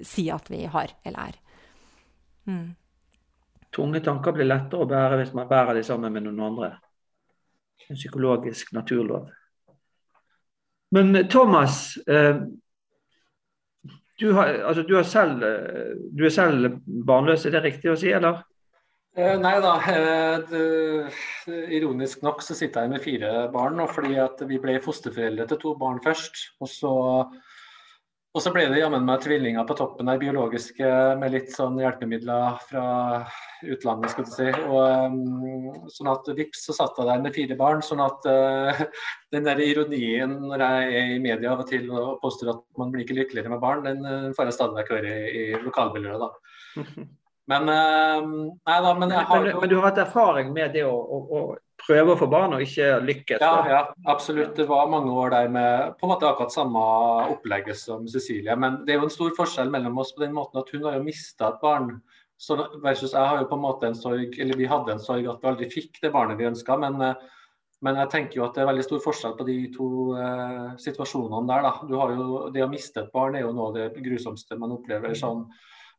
[0.06, 1.40] si at vi har eller er.
[2.48, 2.68] Mm.
[3.72, 6.74] Tunge tanker blir lettere å bære hvis man bærer de sammen med noen andre.
[7.88, 9.30] En psykologisk naturlov.
[10.92, 12.36] Men eh, Thomas, eh,
[14.20, 18.12] du, har, altså, du, selv, eh, du, er selv barnløs, er det riktig å si,
[18.16, 18.43] eller?
[19.12, 19.74] nei da.
[21.76, 24.14] ironisk nok så sitter jeg med fire barn fordi
[24.48, 26.45] vi ble fosterforeldre til to barn først.
[26.64, 26.93] Og så
[28.32, 32.62] og så ble det jammen meg tvillinger på toppen der, biologiske med litt sånn hjelpemidler
[32.70, 32.86] fra
[33.68, 34.48] utlandet, skal du si.
[34.70, 34.78] Og,
[35.12, 37.84] um, sånn at vips, så satt jeg der med fire barn.
[37.84, 38.84] Sånn at uh,
[39.36, 42.96] den der ironien når jeg er i media av og til og påstår at man
[42.96, 46.24] blir ikke lykkeligere med barn, den uh, får jeg stadig vekk høre i, i lokalmiljøet,
[46.24, 47.10] da.
[47.50, 48.22] Men uh,
[48.68, 51.42] nei da, men har men, men, du har hatt erfaring med det å, å, å
[51.82, 53.42] prøve å få barn og ikke lykkes?
[53.42, 53.82] Ja, ja,
[54.12, 54.54] absolutt.
[54.58, 56.86] Det var mange år der med på en måte akkurat samme
[57.34, 58.56] opplegget som Cecilie.
[58.60, 61.00] Men det er jo en stor forskjell mellom oss på den måten at hun har
[61.00, 61.96] jo mista et barn.
[62.42, 65.28] Så versus jeg har jo på en måte en sorg, eller Vi hadde en sorg
[65.30, 66.78] at vi aldri fikk det barnet vi ønska.
[66.82, 66.98] Men,
[67.82, 71.50] men, jeg tenker jo at det er veldig stor forskjell på de to eh, situasjonene
[71.50, 71.68] der.
[71.68, 71.74] da.
[71.89, 74.74] Du har jo, Det å miste et barn er jo noe av det grusomste man
[74.78, 75.14] opplever.
[75.18, 75.46] sånn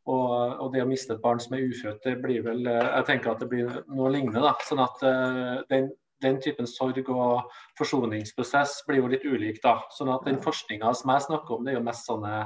[0.03, 3.05] og, og, det å miste et barn som er ufødt, det blir vel eh, Jeg
[3.07, 4.41] tenker at det blir noe lignende.
[4.43, 5.87] da, sånn at uh, den,
[6.23, 9.61] den, typen sorg og forsoningsprosess blir jo litt ulik.
[9.63, 12.43] da, sånn at Den forskninga som jeg snakker om, det er jo mest sånne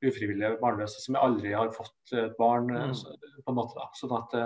[0.00, 2.72] ufrivillige barnløse som aldri har fått et barn.
[2.74, 3.42] Eh, mm.
[3.46, 4.38] på en måte da, sånn at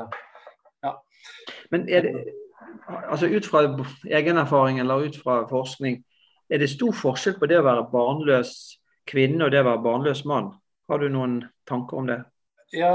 [0.84, 0.92] ja.
[1.72, 2.12] Men er det,
[3.08, 3.64] altså ut fra
[4.04, 6.02] egen erfaring eller ut fra forskning,
[6.52, 8.52] er det stor forskjell på det å være barnløs
[9.08, 10.52] kvinne og det å være barnløs mann?
[10.92, 12.20] Har du noen tanker om det?
[12.74, 12.94] Ja,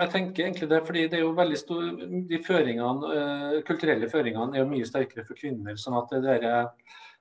[0.00, 0.80] jeg tenker egentlig det.
[0.86, 1.82] fordi det er jo veldig stor,
[2.28, 5.76] De føringene, uh, kulturelle føringene er jo mye sterkere for kvinner.
[5.76, 6.70] sånn at det, er,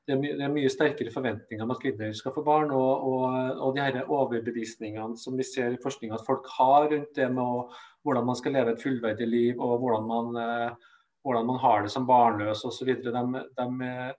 [0.08, 2.72] det, er mye, det er mye sterkere forventninger om at kvinner skal få barn.
[2.72, 7.14] Og, og, og de her overbevisningene som vi ser i forskning at folk har rundt
[7.20, 7.68] det med å,
[8.04, 10.90] hvordan man skal leve et fullverdig liv, og hvordan man, uh,
[11.24, 12.96] hvordan man har det som barnløs osv.
[12.96, 13.70] De, de,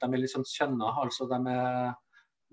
[0.01, 0.97] de er litt sånn kjønna.
[1.05, 1.95] altså de er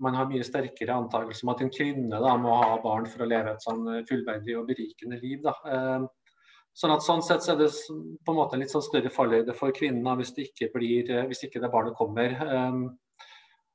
[0.02, 3.28] man har mye sterkere antakelse om at en kvinne da, må ha barn for å
[3.28, 5.42] leve et sånn eh, fullverdig og berikende liv.
[5.44, 5.54] Da.
[5.66, 6.40] Eh,
[6.78, 9.74] sånn at sånn sett så er det på en måte litt sånn større fallhøyde for
[9.76, 12.36] kvinnen hvis, det ikke blir, eh, hvis ikke det barnet kommer.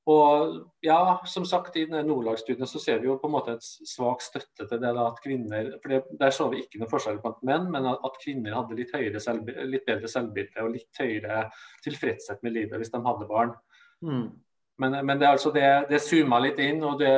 [0.07, 0.53] Og
[0.85, 4.63] ja, som sagt I Nordlag-studien så ser vi jo på en måte et svak støtte
[4.63, 7.67] til det da, at kvinner for det, Der så vi ikke noe forskjell blant menn,
[7.73, 11.49] men at kvinner hadde litt, selv, litt, bedre selvbilde og litt høyere
[11.83, 13.51] tilfredshet med livet hvis de hadde barn.
[13.99, 14.29] Mm.
[14.77, 17.13] Men, men, det er altså det, det zoomer litt inn, og det,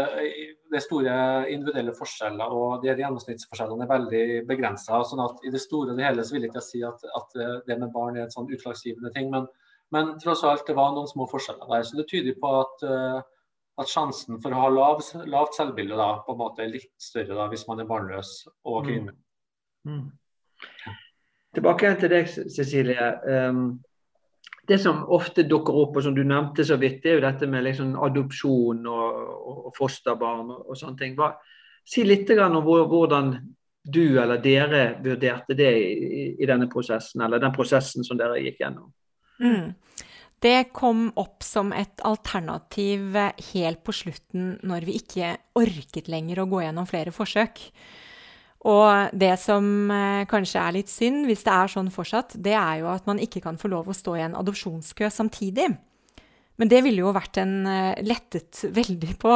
[0.70, 1.16] det, er store
[1.52, 2.54] individuelle forskjeller.
[2.56, 5.02] og de Gjennomsnittsforskjellene er veldig begrensa.
[5.08, 7.36] Sånn at I det store og det hele så vil jeg ikke si at, at,
[7.68, 9.28] det med barn er et sånn utslagsgivende ting.
[9.34, 9.50] Men,
[9.96, 11.84] men, tross alt, det var noen små forskjeller der.
[11.90, 13.20] Så det tyder på at, eh,
[13.84, 17.36] at sjansen for å ha lav, lavt selvbilde da, på en måte er litt større
[17.36, 18.34] da, hvis man er barnløs
[18.72, 19.18] og kvinne.
[19.84, 20.00] Mm.
[20.00, 20.98] Mm.
[21.60, 23.12] Tilbake til deg, Cecilie.
[23.28, 23.80] Um,
[24.70, 27.48] det som ofte dukker opp, og som du nevnte så vidt, det er jo dette
[27.50, 29.22] med liksom adopsjon og,
[29.66, 31.16] og fosterbarn og, og, sånne ting.
[31.18, 31.32] Hva,
[31.90, 33.34] si litt om hvordan
[33.90, 38.62] du eller dere vurderte det i, i, denne prosessen, eller den prosessen som dere gikk
[38.62, 38.92] gjennom.
[39.42, 39.72] Mm.
[40.40, 43.18] Det kom opp som et alternativ
[43.52, 47.66] helt på slutten, når vi ikke orket lenger å gå gjennom flere forsøk.
[48.68, 52.82] Og det som eh, kanskje er litt synd, hvis det er sånn fortsatt, det er
[52.82, 55.70] jo at man ikke kan få lov å stå i en adopsjonskø samtidig.
[56.60, 59.36] Men det ville jo vært en eh, lettet veldig på,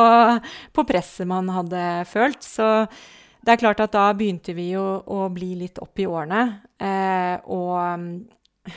[0.75, 2.43] på, presset man hadde følt.
[2.43, 2.67] Så
[3.43, 6.43] det er klart at da begynte vi jo å bli litt opp i årene.
[6.83, 8.67] Eh, og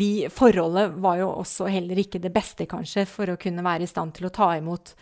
[0.00, 3.90] vi, forholdet var jo også heller ikke det beste, kanskje, for å kunne være i
[3.90, 4.92] stand til å ta imot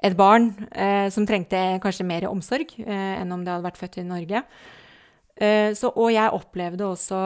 [0.00, 3.98] et barn eh, som trengte kanskje mer omsorg eh, enn om det hadde vært født
[4.00, 4.44] i Norge.
[5.36, 7.18] Eh, så, og jeg opplevde også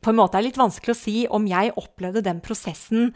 [0.00, 3.12] På en måte er det litt vanskelig å si om jeg opplevde den prosessen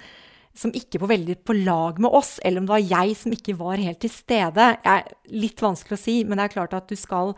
[0.52, 3.54] som ikke var veldig på lag med oss, eller om det var jeg som ikke
[3.56, 4.66] var helt til stede.
[4.84, 7.32] Er litt vanskelig å si, men det er klart at du skal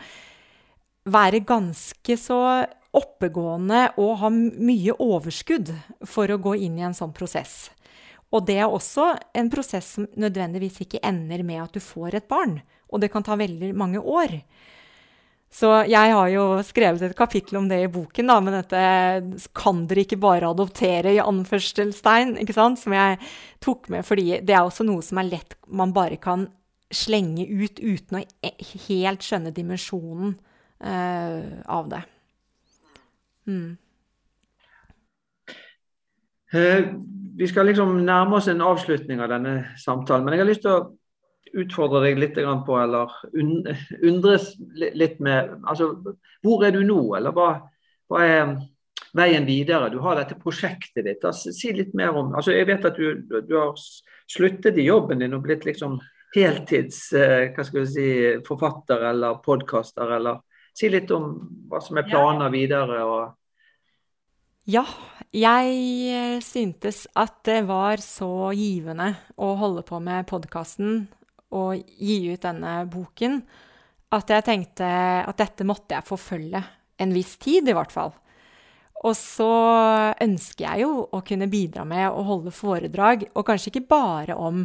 [1.07, 2.41] være ganske så
[2.95, 5.71] oppegående og ha mye overskudd
[6.11, 7.69] for å gå inn i en sånn prosess.
[8.35, 12.29] Og det er også en prosess som nødvendigvis ikke ender med at du får et
[12.31, 12.59] barn.
[12.91, 14.41] Og det kan ta veldig mange år.
[15.55, 18.81] Så jeg har jo skrevet et kapittel om det i boken, da, men dette
[19.55, 22.81] kan dere ikke bare adoptere i anførselstegn, ikke sant?
[22.83, 23.21] som jeg
[23.63, 26.49] tok med, fordi det er også noe som er lett man bare kan
[26.95, 28.51] slenge ut uten å e,
[28.89, 30.35] helt skjønne dimensjonen
[30.83, 32.03] uh, av det.
[33.47, 33.77] Mm.
[36.55, 36.95] Uh,
[37.37, 40.25] vi skal liksom nærme oss en avslutning av denne samtalen.
[40.25, 40.85] Men jeg har lyst til å
[41.65, 45.93] utfordre deg litt på, eller undres litt med altså,
[46.43, 47.49] Hvor er du nå, eller hva,
[48.11, 48.55] hva, er
[49.15, 49.91] veien videre?
[49.91, 51.25] Du har dette prosjektet ditt.
[51.25, 53.75] Altså, si litt mer om altså, Jeg vet at du, du, har
[54.31, 55.99] sluttet i jobben din og blitt liksom
[56.35, 58.09] heltids eh, hva skal vi si,
[58.47, 60.43] forfatter eller podkaster, eller
[60.75, 61.37] Si litt om
[61.71, 62.97] hva som er planer videre.
[63.07, 63.44] og
[64.65, 64.85] ja,
[65.35, 65.75] jeg
[66.09, 71.05] eh, syntes at det var så givende å holde på med podkasten
[71.55, 73.43] og gi ut denne boken,
[74.15, 74.89] at jeg tenkte
[75.21, 76.63] at dette måtte jeg forfølge
[77.03, 78.15] en viss tid, i hvert fall.
[79.05, 79.51] Og så
[80.25, 84.65] ønsker jeg jo å kunne bidra med å holde foredrag, og kanskje ikke bare om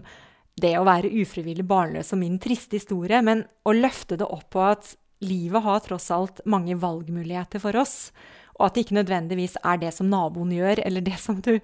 [0.59, 4.63] det å være ufrivillig barnløs og min triste historie, men å løfte det opp på
[4.63, 4.93] at
[5.25, 8.11] livet har tross alt mange valgmuligheter for oss.
[8.60, 11.55] Og at det ikke nødvendigvis er det som naboen gjør, eller det som du,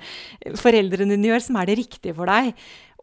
[0.58, 2.56] foreldrene dine gjør, som er det riktige for deg.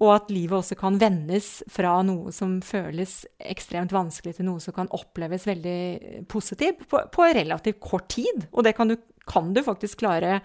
[0.02, 3.20] Og at livet også kan vendes fra noe som føles
[3.52, 8.48] ekstremt vanskelig, til noe som kan oppleves veldig positivt på, på relativt kort tid.
[8.50, 8.96] Og det kan du,
[9.28, 10.40] kan du faktisk klare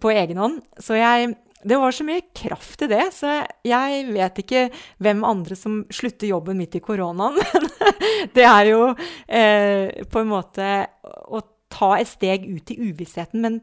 [0.00, 0.60] på egen hånd.
[0.78, 4.62] Så jeg det var så mye kraft i det, så jeg vet ikke
[5.04, 7.36] hvem andre som slutter jobben midt i koronaen.
[7.52, 8.86] Men det er jo
[9.28, 10.70] eh, på en måte
[11.04, 13.42] å ta et steg ut i uvissheten.
[13.44, 13.60] Men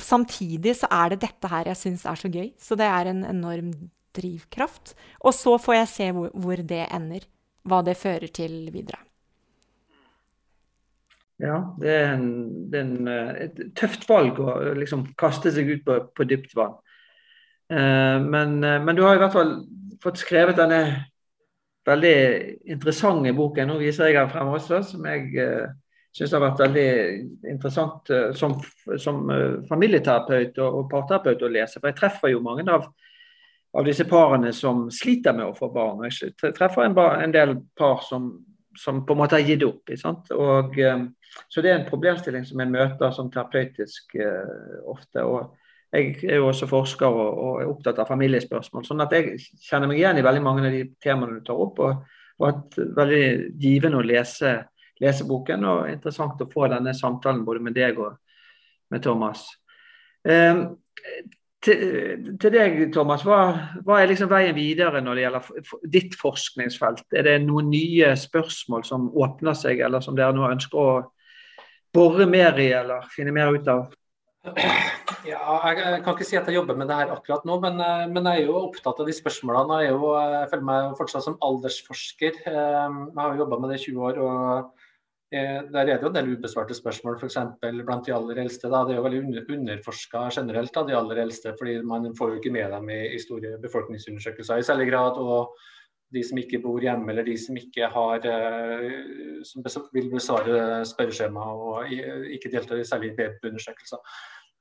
[0.00, 2.52] samtidig så er det dette her jeg syns er så gøy.
[2.60, 3.74] Så det er en enorm
[4.16, 4.94] drivkraft.
[5.20, 7.28] Og så får jeg se hvor, hvor det ender.
[7.68, 9.02] Hva det fører til videre.
[11.40, 12.30] Ja, det er, en,
[12.68, 16.52] det er en, eh, et tøft valg å liksom kaste seg ut på, på dypt
[16.56, 16.74] vann.
[17.72, 19.54] Eh, men, eh, men, du har i hvert fall
[20.04, 20.80] fått skrevet denne
[21.88, 22.16] veldig
[22.74, 23.72] interessante boken.
[23.72, 25.32] Nå viser jeg den frem også, som jeg
[26.16, 26.88] syns har vært veldig
[27.52, 28.56] interessant uh, som,
[28.98, 31.78] som uh, familieterapeut og, og, parterapeut å lese.
[31.78, 32.88] For jeg treffer jo mange av,
[33.76, 36.06] av disse parene som sliter med å få barn.
[36.08, 38.32] Jeg treffer en, en del par som,
[38.78, 39.94] som, på en måte har gitt opp.
[40.34, 40.82] Og,
[41.46, 44.18] så det er en problemstilling som jeg møter som terapeutisk
[44.90, 45.22] ofte.
[45.22, 45.56] og
[45.90, 48.84] jeg er jo også forsker og, og, er opptatt av familiespørsmål.
[48.86, 51.80] sånn at jeg kjenner meg igjen i veldig mange av de temaene du tar opp.
[51.82, 52.04] Og,
[52.40, 53.24] og at veldig
[53.60, 54.54] givende å lese,
[55.00, 58.16] lese, boken, og interessant å få denne samtalen både med deg og
[58.90, 59.46] med Thomas.
[60.26, 60.64] Eh,
[61.60, 63.40] til, til, deg, Thomas, hva,
[63.84, 67.04] hva, er liksom veien videre når det gjelder ditt forskningsfelt?
[67.12, 70.90] Er det noen nye spørsmål som åpner seg, eller som dere nå ønsker å
[71.92, 73.90] bore mer i, eller finne mer ut av?
[75.28, 78.06] Ja, jeg, kan ikke si at jeg jobber med det her akkurat nå, men, eh,
[78.08, 79.82] men jeg er jo opptatt av de spørsmålene.
[79.84, 82.38] Jeg, jo, jeg føler meg fortsatt som aldersforsker.
[82.48, 84.22] Eh, jeg har jobba med det i 20 år.
[84.24, 84.79] og
[85.32, 87.38] eh, Der er det jo en del ubesvarte spørsmål, f.eks.
[87.60, 88.70] blant de aller eldste.
[88.70, 88.84] Da.
[88.84, 92.40] Det er jo veldig under, underforska generelt, da, de aller eldste, fordi man får jo
[92.40, 95.20] ikke med dem i, i store befolkningsundersøkelser i særlig grad.
[95.20, 95.54] og
[96.10, 98.24] de som ikke bor hjemme, eller de som ikke har
[99.46, 99.62] som
[99.94, 101.92] vil besvare spørreskjema og
[102.34, 104.02] ikke deltar i særlig webundersøkelser.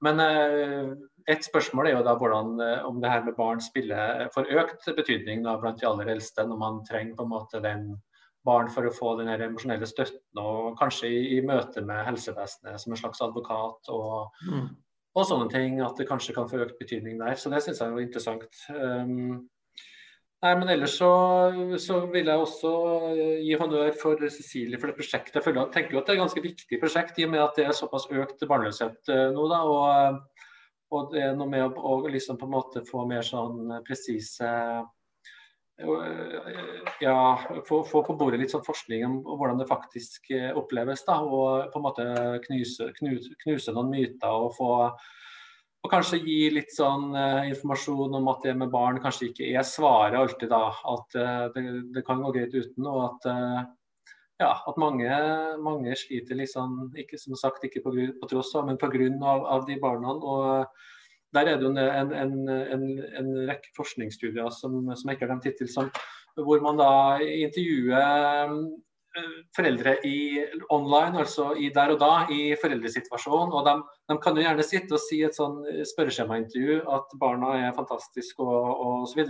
[0.06, 4.30] Men ett et spørsmål er jo da hvordan, eh, om det her med barn spiller
[4.34, 7.84] for økt betydning da, blant de aller eldste, når man trenger på en måte den
[8.48, 12.96] barn for å få den emosjonelle støtten, og kanskje i, i, møte med helsevesenet som
[12.96, 14.68] en slags advokat og, mm.
[15.16, 15.80] og, sånne ting.
[15.84, 17.36] At det kanskje kan få økt betydning der.
[17.40, 18.62] Så det syns jeg er interessant.
[18.74, 19.48] Um,
[20.40, 21.08] Nei, men ellers så,
[21.84, 22.70] så, vil jeg også
[23.12, 25.36] eh, gi honnør for Cecilie for det prosjektet.
[25.44, 27.66] Jeg tenker jo at det er et ganske viktig prosjekt i og med at det
[27.68, 29.50] er såpass økt barnløshet eh, nå.
[29.52, 30.46] da, og,
[30.96, 34.80] og, det er noe med å, liksom på en måte få mer sånn presise eh,
[37.00, 41.06] ja, få, få, på bordet litt sånn forskning om hvordan det faktisk oppleves.
[41.08, 42.06] da, Og på en måte
[42.48, 44.74] knuse, knuse, noen myter og få
[45.80, 49.64] og kanskje gi litt sånn uh, informasjon om at det med barn kanskje ikke er
[49.64, 50.74] svaret alltid, da.
[50.92, 51.16] At
[51.56, 51.64] det,
[51.96, 52.84] det, kan gå greit uten.
[52.84, 53.30] Og at,
[54.44, 55.08] ja, at mange,
[55.64, 59.08] mange, sliter liksom, ikke som sagt ikke på, på tross av, men pga.
[59.24, 60.18] Av, av de barna.
[60.20, 60.68] Og
[61.34, 62.86] der er det jo en, en, en,
[63.22, 65.92] en rekke forskningsstudier som, som jeg ikke har nevnt hittil,
[66.40, 68.56] hvor man da intervjuer
[69.56, 73.54] foreldre i online, altså i der og da, i foreldresituasjonen.
[73.56, 73.74] Og de,
[74.12, 75.58] de, kan jo gjerne sitte og si et sånn
[75.92, 79.24] spørreskjemaintervju at barna er fantastiske og osv.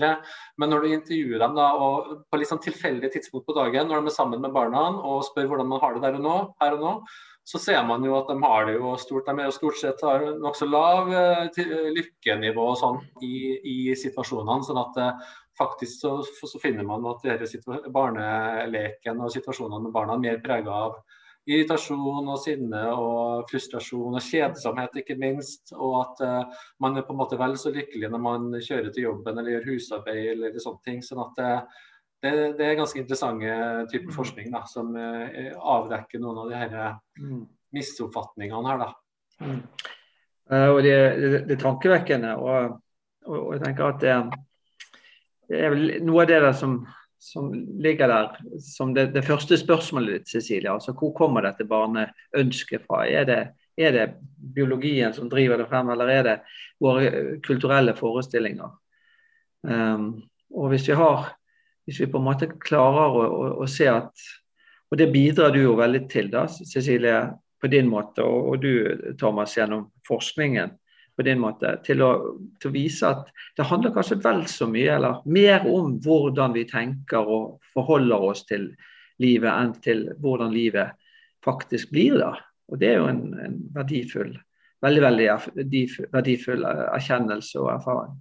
[0.60, 4.04] Men når du intervjuer dem da, og på litt sånn tilfeldig tidspunkt på dagen, når
[4.04, 6.78] de er sammen med barna og spør hvordan man har det der og nå, her
[6.78, 6.96] og nå,
[7.50, 9.26] så ser man jo at de har det jo stort.
[9.26, 11.62] De er jo stort sett har nokså lav eh,
[11.96, 14.66] lykkenivå og sånn i, i situasjonene.
[14.68, 17.26] sånn at eh, faktisk så, så, finner man at
[17.92, 21.00] barneleken og situasjonene med barna er mer prega av
[21.50, 25.74] irritasjon og sinne og frustrasjon og kjedsomhet, ikke minst.
[25.76, 29.08] Og at uh, man er på en måte vel så lykkelig når man kjører til
[29.08, 31.00] jobben eller gjør husarbeid eller sånne ting.
[31.06, 31.86] sånn at uh,
[32.20, 33.56] det, det, er ganske interessante
[33.94, 36.76] typer forskning da, som uh, avdekker noen av de her
[37.22, 37.46] mm.
[37.78, 38.84] misoppfatningene her.
[38.86, 38.92] da.
[39.40, 39.60] Mm.
[40.76, 42.36] og det, det, det, er tankevekkende.
[42.44, 42.78] Og,
[43.26, 44.20] og, og jeg tenker at det
[45.50, 46.76] det er vel noe av det der som,
[47.20, 47.50] som
[47.82, 50.72] ligger der som det, det, første spørsmålet ditt, Cecilie.
[50.72, 53.04] Altså, hvor kommer dette barneønsket fra?
[53.10, 53.40] Er det,
[53.80, 54.08] er det,
[54.40, 56.38] biologien som driver det frem, eller er det
[56.80, 58.72] våre kulturelle forestillinger?
[59.68, 60.14] Um,
[60.56, 61.28] og hvis vi har
[61.90, 64.28] hvis vi på en måte klarer å, å, å, se at
[64.90, 67.18] Og det bidrar du jo veldig til, da, Cecilie,
[67.62, 70.72] på din måte, og, og du, Thomas, gjennom forskningen
[71.20, 72.12] på din måte, til å,
[72.62, 76.66] til å, vise at det handler kanskje vel så mye, eller mer om hvordan vi
[76.70, 78.72] tenker og forholder oss til
[79.20, 80.96] livet, enn til hvordan livet
[81.46, 82.34] faktisk blir da.
[82.70, 84.38] Og det er jo en, en verdifull
[84.84, 85.28] veldig veldig
[86.14, 88.18] verdifull erkjennelse og erfaring.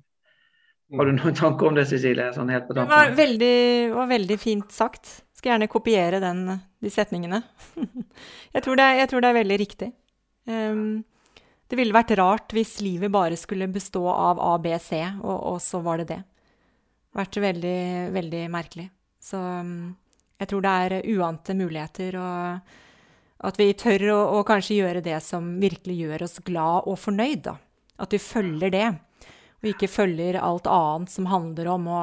[0.97, 2.31] Har du noen tanker om det, Cecilie?
[2.33, 3.57] Sånn helt på det var veldig,
[3.93, 5.11] var veldig, fint sagt.
[5.37, 6.47] Skal gjerne kopiere den,
[6.81, 7.43] de setningene.
[8.55, 9.91] jeg, tror er, jeg, tror det er, veldig riktig.
[10.49, 11.05] Um,
[11.69, 15.59] det ville vært rart hvis livet bare skulle bestå av A, B, C, og, og
[15.63, 16.21] så var det det.
[17.19, 17.81] Vært veldig,
[18.15, 18.89] veldig merkelig.
[19.21, 19.91] Så um,
[20.39, 25.19] jeg tror det er uante muligheter, og at vi tør å, å kanskje gjøre det
[25.25, 27.59] som virkelig gjør oss glad og fornøyd, da.
[27.99, 28.89] At vi følger det
[29.59, 32.03] og ikke følger alt annet som handler om å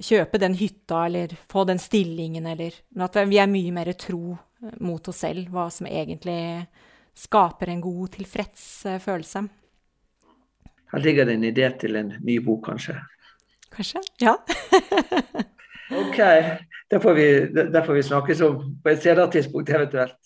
[0.00, 4.36] kjøpe den hytta eller få den stillingen, eller Men at vi er mye mer tro
[4.80, 6.66] mot oss selv, hva som egentlig
[7.14, 9.44] skaper en god, tilfreds eh, følelse.
[10.92, 12.98] Her ligger det en idé til en ny bok, kanskje?
[13.74, 14.02] Kanskje.
[14.22, 14.36] Ja.
[16.02, 16.20] OK.
[16.90, 17.28] Det får, vi,
[17.72, 20.18] det får vi snakkes om på et senere tidspunkt eventuelt.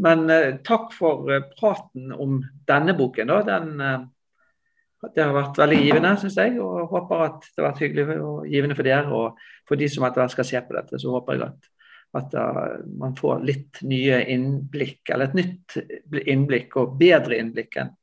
[0.00, 3.32] Men uh, takk for uh, praten om denne boken.
[3.48, 6.56] Den, uh, det har vært veldig givende, syns jeg.
[6.62, 9.12] Og håper at det har vært hyggelig og givende for dere.
[9.12, 11.70] Og for de som etter hvert skal se på dette, så håper jeg at,
[12.18, 15.78] at uh, man får litt nye innblikk, eller et nytt
[16.26, 17.94] innblikk, og bedre innblikk enn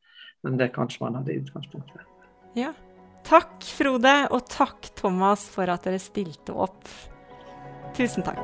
[0.59, 2.03] det kanskje man hadde i utgangspunktet.
[2.59, 2.73] Ja.
[3.23, 6.83] Takk, Frode, og takk, Thomas, for at dere stilte opp.
[7.95, 8.43] Tusen takk.